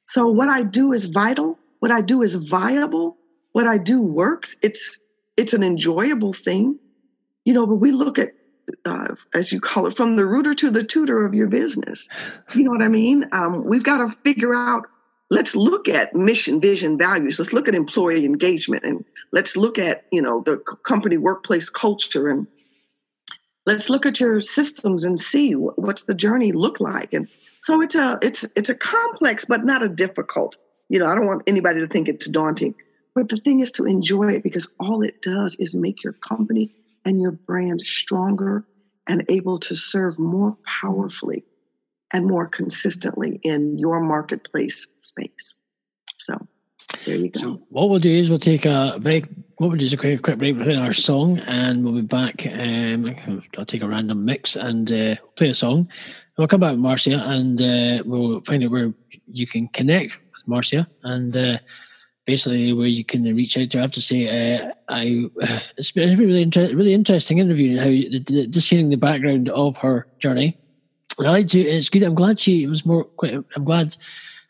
[0.09, 1.59] So what I do is vital.
[1.81, 3.17] What I do is viable.
[3.53, 4.57] What I do works.
[4.63, 4.99] It's
[5.37, 6.79] it's an enjoyable thing,
[7.51, 7.67] you know.
[7.67, 8.33] But we look at,
[8.85, 12.09] uh, as you call it, from the rooter to the tutor of your business.
[12.55, 13.29] You know what I mean?
[13.33, 14.87] Um, we've got to figure out.
[15.33, 17.39] Let's look at mission, vision, values.
[17.39, 22.29] Let's look at employee engagement, and let's look at you know the company workplace culture,
[22.29, 22.47] and
[23.67, 27.13] let's look at your systems and see what's the journey look like.
[27.13, 27.29] And
[27.63, 30.57] so it's a it's it's a complex, but not a difficult.
[30.89, 32.75] You know, I don't want anybody to think it's daunting.
[33.15, 36.73] But the thing is to enjoy it because all it does is make your company
[37.05, 38.65] and your brand stronger
[39.07, 41.45] and able to serve more powerfully
[42.13, 45.59] and more consistently in your marketplace space.
[46.19, 46.47] So
[47.05, 47.41] there you go.
[47.41, 49.25] So what we'll do is we'll take a very
[49.57, 52.47] what we'll do is a quick, quick break within our song, and we'll be back.
[52.47, 55.87] Um, I'll take a random mix and uh, play a song.
[56.39, 58.95] We'll come back with Marcia, and uh, we'll find out where
[59.27, 61.59] you can connect with Marcia, and uh,
[62.27, 63.79] basically where you can reach out to.
[63.79, 65.25] I have to say, uh, I
[65.77, 67.79] it's been, really inter- really interesting interview.
[67.79, 70.57] How you- just hearing the background of her journey.
[71.19, 71.61] And I like to.
[71.61, 72.03] It's good.
[72.03, 73.05] I'm glad she was more.
[73.05, 73.97] Quite, I'm glad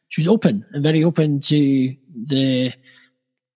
[0.09, 1.97] she was open and very open to
[2.27, 2.73] the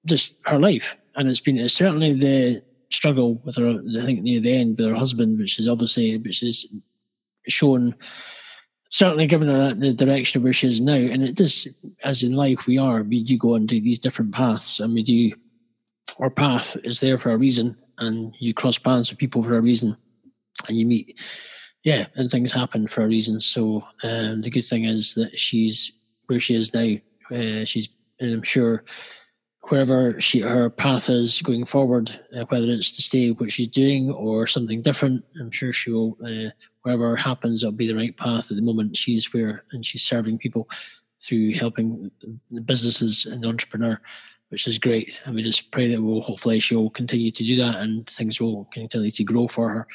[0.06, 3.80] just her life, and it's been it's certainly the struggle with her.
[4.00, 6.66] I think near the end with her husband, which is obviously which is
[7.46, 7.94] shown
[8.94, 10.94] certainly given her the direction of where she is now.
[10.94, 11.66] And it does,
[12.04, 15.32] as in life, we are we do go into these different paths, and we do
[16.20, 19.60] our path is there for a reason, and you cross paths with people for a
[19.60, 19.96] reason,
[20.68, 21.20] and you meet.
[21.82, 23.40] Yeah, and things happen for a reason.
[23.40, 25.90] So um, the good thing is that she's
[26.28, 26.94] where she is now.
[27.32, 27.88] Uh, she's,
[28.20, 28.84] and I'm sure
[29.68, 34.10] wherever she her path is going forward, uh, whether it's to stay what she's doing
[34.10, 36.50] or something different, I'm sure she'll uh,
[36.82, 38.50] whatever happens, it'll be the right path.
[38.50, 40.68] At the moment, she's where and she's serving people
[41.22, 42.10] through helping
[42.50, 44.00] the businesses and the entrepreneur,
[44.50, 45.18] which is great.
[45.24, 48.68] And we just pray that we'll hopefully she'll continue to do that and things will
[48.72, 49.86] continue to grow for her.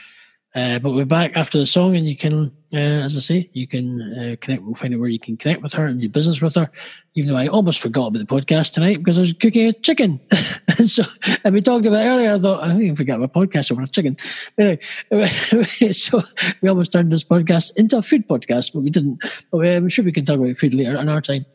[0.56, 3.68] Uh, but we're back after the song, and you can, uh, as I say, you
[3.68, 4.64] can uh, connect.
[4.64, 6.72] We'll find out where you can connect with her and do business with her.
[7.14, 10.20] Even though I almost forgot about the podcast tonight because I was cooking a chicken.
[10.80, 11.04] and so,
[11.44, 12.34] and we talked about earlier.
[12.34, 14.18] I thought I didn't even forget my podcast over a chicken.
[14.58, 14.80] Anyway,
[15.92, 16.24] so
[16.62, 19.24] we almost turned this podcast into a food podcast, but we didn't.
[19.52, 21.46] But I'm sure we can talk about food later in our time,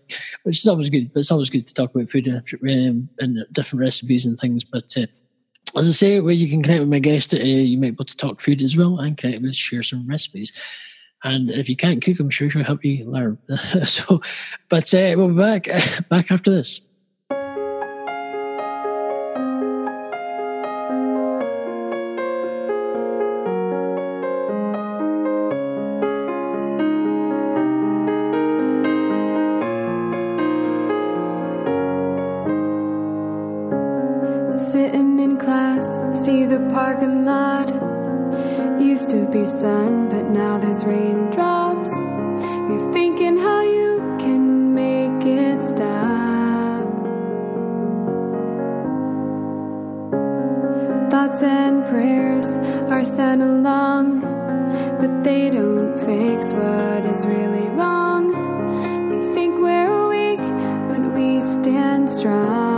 [0.45, 1.13] which is always good.
[1.13, 4.63] But it's always good to talk about food um, and different recipes and things.
[4.63, 5.07] But uh,
[5.77, 8.05] as I say, where you can connect with my guest, uh, you might be able
[8.05, 10.53] to talk food as well and connect with, share some recipes.
[11.25, 13.39] And if you can't cook, I'm sure she'll help you learn.
[13.85, 14.21] so,
[14.69, 15.65] but uh, we'll be back
[16.09, 16.81] back after this.
[39.35, 41.91] Be sun, but now there's raindrops.
[42.71, 46.87] You're thinking how you can make it stop.
[51.11, 52.47] Thoughts and prayers
[52.95, 54.21] are sent along,
[55.01, 58.29] but they don't fix what is really wrong.
[59.11, 60.45] They think we're weak,
[60.91, 62.74] but we stand strong.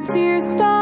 [0.00, 0.77] Tears start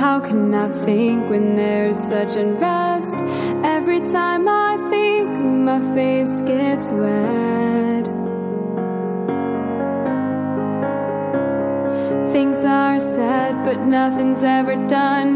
[0.00, 3.18] how can I think when there's such unrest?
[3.62, 5.28] Every time I think,
[5.68, 8.06] my face gets wet.
[12.32, 15.30] Things are said, but nothing's ever done.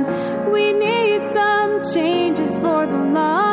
[0.50, 3.43] We need some changes for the long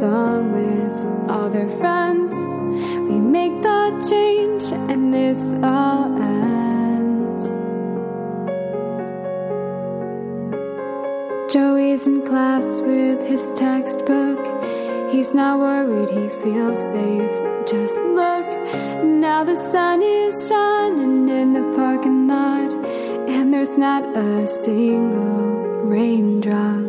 [0.00, 2.32] song with all their friends.
[3.10, 7.42] We make the change and this all ends.
[11.52, 14.40] Joey's in class with his textbook.
[15.10, 17.34] He's not worried, he feels safe.
[17.68, 18.46] Just look,
[19.04, 22.72] now the sun is shining in the parking lot,
[23.28, 25.60] and there's not a single
[25.92, 26.79] raindrop.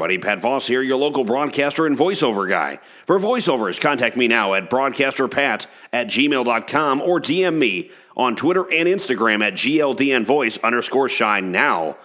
[0.00, 2.78] Everybody, Pat Voss here, your local broadcaster and voiceover guy.
[3.04, 8.88] For voiceovers, contact me now at broadcasterpat at gmail.com or DM me on Twitter and
[8.88, 11.98] Instagram at GLDNvoice underscore shine now.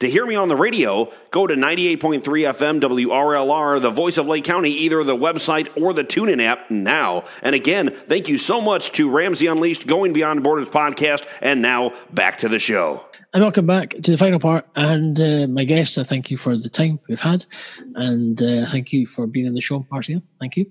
[0.00, 4.44] To hear me on the radio, go to 98.3 FM WRLR, the voice of Lake
[4.44, 7.24] County, either the website or the TuneIn app now.
[7.42, 11.26] And again, thank you so much to Ramsey Unleashed Going Beyond Borders podcast.
[11.42, 13.04] And now back to the show.
[13.34, 14.68] And welcome back to the final part.
[14.76, 17.46] And uh, my guests, I thank you for the time we've had.
[17.94, 20.22] And uh, thank you for being on the show, Marcia.
[20.38, 20.70] Thank you.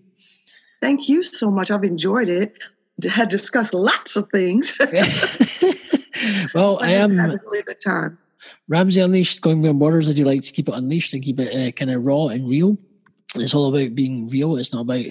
[0.80, 1.72] Thank you so much.
[1.72, 2.54] I've enjoyed it.
[3.10, 4.78] Had discussed lots of things.
[6.54, 8.20] well, I am had a really good time.
[8.68, 10.08] Ramsey Unleashed, going beyond borders.
[10.08, 12.48] I do like to keep it unleashed and keep it uh, kind of raw and
[12.48, 12.78] real.
[13.36, 14.58] It's all about being real.
[14.58, 15.06] It's not about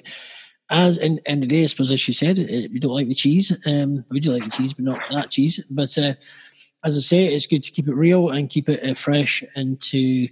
[0.70, 3.52] as in the day, I suppose, as she said, it, we don't like the cheese.
[3.66, 5.58] Um, we do like the cheese, but not that cheese.
[5.68, 6.14] But uh,
[6.84, 9.80] as I say, it's good to keep it real and keep it uh, fresh and
[9.82, 10.28] to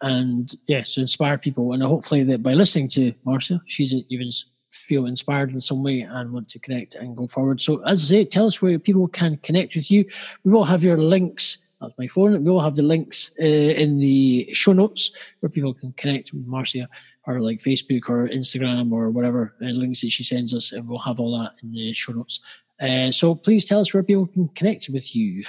[0.00, 1.72] and yeah, to inspire people.
[1.72, 4.30] And hopefully that by listening to Marcia, she's even
[4.70, 7.60] feel inspired in some way and want to connect and go forward.
[7.60, 10.04] So as I say, tell us where people can connect with you.
[10.44, 11.58] We will have your links.
[11.80, 12.44] That's my phone.
[12.44, 16.46] We will have the links uh, in the show notes where people can connect with
[16.46, 16.88] Marcia
[17.26, 20.98] or like Facebook or Instagram or whatever uh, links that she sends us, and we'll
[20.98, 22.40] have all that in the show notes.
[22.80, 25.44] Uh, so please tell us where people can connect with you.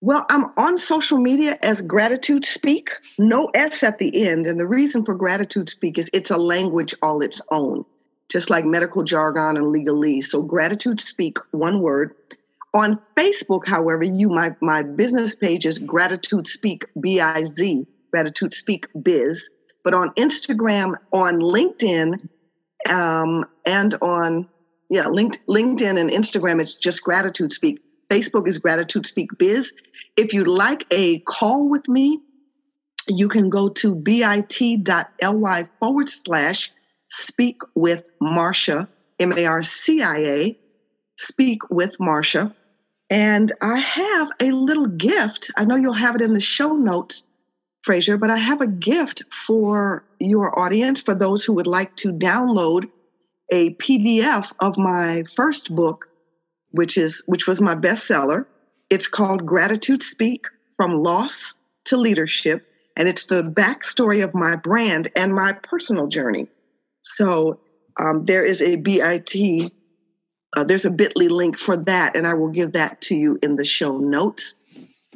[0.00, 4.46] Well, I'm on social media as Gratitude Speak, no S at the end.
[4.46, 7.84] And the reason for Gratitude Speak is it's a language all its own,
[8.30, 10.24] just like medical jargon and legalese.
[10.24, 12.14] So Gratitude Speak, one word.
[12.74, 18.54] On Facebook, however, you my my business page is Gratitude Speak B I Z, Gratitude
[18.54, 19.50] Speak Biz.
[19.82, 22.20] But on Instagram, on LinkedIn,
[22.88, 24.48] um, and on
[24.90, 27.80] yeah, linked, LinkedIn and Instagram, it's just Gratitude Speak.
[28.10, 29.72] Facebook is Gratitude Speak Biz.
[30.16, 32.20] If you'd like a call with me,
[33.08, 36.70] you can go to bit.ly forward slash
[37.10, 40.58] speak with Marcia, M A R C I A,
[41.18, 42.54] speak with Marcia.
[43.10, 45.50] And I have a little gift.
[45.56, 47.22] I know you'll have it in the show notes,
[47.82, 52.12] Fraser, but I have a gift for your audience, for those who would like to
[52.12, 52.84] download
[53.50, 56.07] a PDF of my first book,
[56.70, 58.46] which is which was my bestseller.
[58.90, 60.46] It's called Gratitude Speak
[60.76, 61.54] from Loss
[61.86, 62.66] to Leadership,
[62.96, 66.48] and it's the backstory of my brand and my personal journey.
[67.02, 67.60] So
[68.00, 69.72] um, there is a BIT,
[70.56, 73.56] uh, there's a Bitly link for that, and I will give that to you in
[73.56, 74.54] the show notes.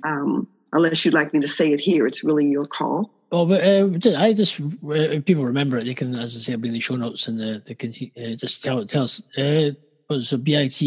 [0.04, 3.10] Um, unless you'd like me to say it here, it's really your call.
[3.30, 6.68] Oh, but uh, I just uh, people remember it, they can, as I say, be
[6.68, 9.22] in the show notes and uh, they can uh, just tell tell us.
[10.12, 10.82] Was a bit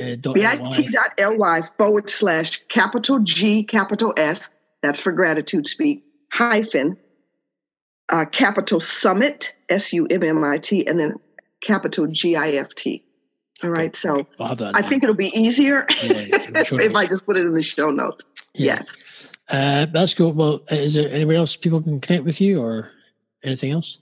[0.00, 4.50] uh, dot bit.ly forward slash capital G capital S.
[4.82, 6.98] That's for gratitude speak hyphen
[8.10, 11.14] uh, capital summit S U M M I T and then
[11.62, 13.04] capital G I F T.
[13.64, 17.06] All right, so I'll have that I think it'll be easier Yeah, show if I
[17.06, 18.24] just put it in the show notes.
[18.54, 18.74] Yeah.
[18.74, 18.88] Yes.
[19.48, 20.32] Uh, that's cool.
[20.32, 22.90] Well, is there anywhere else people can connect with you or
[23.42, 23.98] anything else?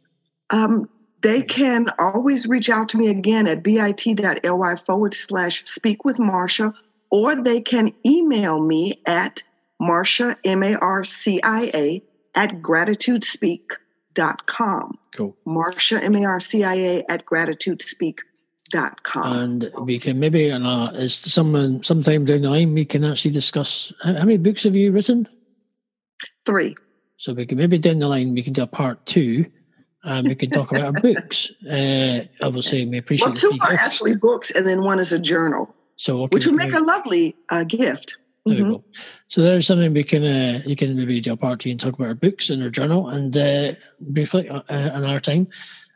[0.51, 0.89] Um,
[1.23, 6.75] they can always reach out to me again at bit.ly forward slash speak with Marcia,
[7.11, 9.43] or they can email me at
[9.81, 12.03] Marcia, M A R C I A,
[12.35, 14.99] at gratitudespeak.com.
[15.15, 15.37] Cool.
[15.45, 19.25] Marcia, M A R C I A, at gratitudespeak.com.
[19.25, 22.85] And we can maybe, on a, uh, is someone uh, sometime down the line, we
[22.85, 25.29] can actually discuss how, how many books have you written?
[26.45, 26.75] Three.
[27.19, 29.47] So we can maybe down the line we can do a part two,
[30.07, 31.51] and we can talk about our books.
[31.71, 33.79] Uh, obviously, we appreciate Well, two are PDF.
[33.79, 37.37] actually books, and then one is a journal, so what which would make a lovely
[37.51, 38.17] uh, gift.
[38.47, 38.71] There we Mhm.
[38.71, 38.85] go.
[39.29, 41.95] So there's something we can uh, you can maybe do a part two and talk
[41.95, 45.49] about our books and our journal and uh, briefly uh, on our time.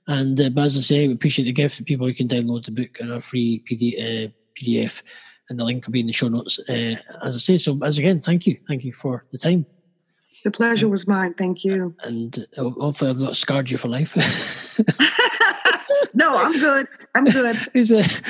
[0.09, 1.79] And uh, but as I say, we appreciate the gift.
[1.79, 3.95] Of people who can download the book and our free PD,
[4.27, 4.29] uh,
[4.59, 5.03] PDF,
[5.49, 6.59] and the link will be in the show notes.
[6.69, 9.65] Uh, as I say, so as again, thank you, thank you for the time,
[10.45, 11.35] The pleasure was mine.
[11.35, 11.95] Thank you.
[12.03, 14.15] and uh, hopefully I've not scarred you for life.
[16.15, 16.87] no, I'm good.
[17.15, 17.59] I'm good.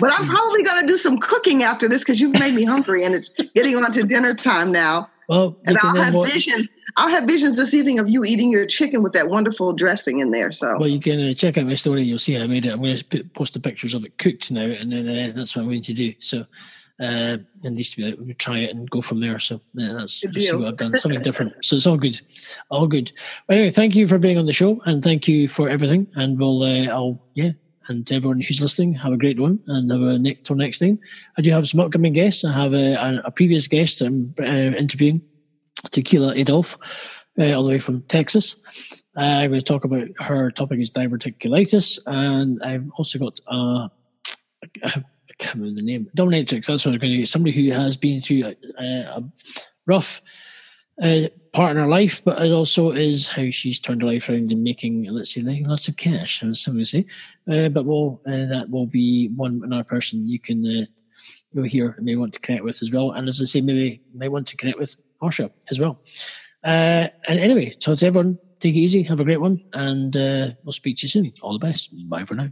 [0.00, 3.04] But I'm probably going to do some cooking after this because you've made me hungry,
[3.04, 5.08] and it's getting on to dinner time now.
[5.28, 6.68] well, And I'll have watch- visions.
[6.96, 10.30] I'll have visions this evening of you eating your chicken with that wonderful dressing in
[10.30, 10.52] there.
[10.52, 12.00] So Well, you can uh, check out my story.
[12.02, 12.72] And you'll see I made it.
[12.72, 15.62] I'm going to post the pictures of it cooked now, and then uh, that's what
[15.62, 16.14] I'm going to do.
[16.20, 16.44] So,
[17.00, 19.38] uh, at least we we try it and go from there.
[19.38, 20.96] So yeah, that's what I've done.
[20.96, 21.52] Something different.
[21.64, 22.20] So it's all good,
[22.70, 23.12] all good.
[23.46, 26.06] But anyway, thank you for being on the show, and thank you for everything.
[26.14, 27.50] And we'll, uh, I'll, yeah,
[27.88, 30.78] and to everyone who's listening, have a great one, and have a next till next
[30.78, 30.98] time.
[31.36, 32.44] I do have some upcoming guests.
[32.44, 35.20] I have a, a, previous guest I'm uh, interviewing,
[35.90, 36.78] Tequila Adolf,
[37.38, 38.56] uh, all the way from Texas.
[39.16, 43.88] Uh, I'm going to talk about her topic is diverticulitis, and I've also got uh,
[45.54, 46.66] remember the name dominatrix.
[46.66, 47.26] That's what I'm going to do.
[47.26, 49.24] Somebody who has been through a, a,
[49.86, 50.22] rough
[51.02, 54.50] uh, part in her life, but it also is how she's turned her life around
[54.50, 57.04] and making, let's say, lots of cash, as some would say.
[57.50, 60.86] Uh, but we'll, uh, that will be one another person you can
[61.56, 63.12] uh, here and may want to connect with as well.
[63.12, 66.00] And as I say, maybe may want to connect with Marcia as well.
[66.64, 70.50] Uh, and anyway, so to everyone, take it easy, have a great one, and uh,
[70.64, 71.32] we'll speak to you soon.
[71.42, 71.90] All the best.
[72.08, 72.48] Bye for now.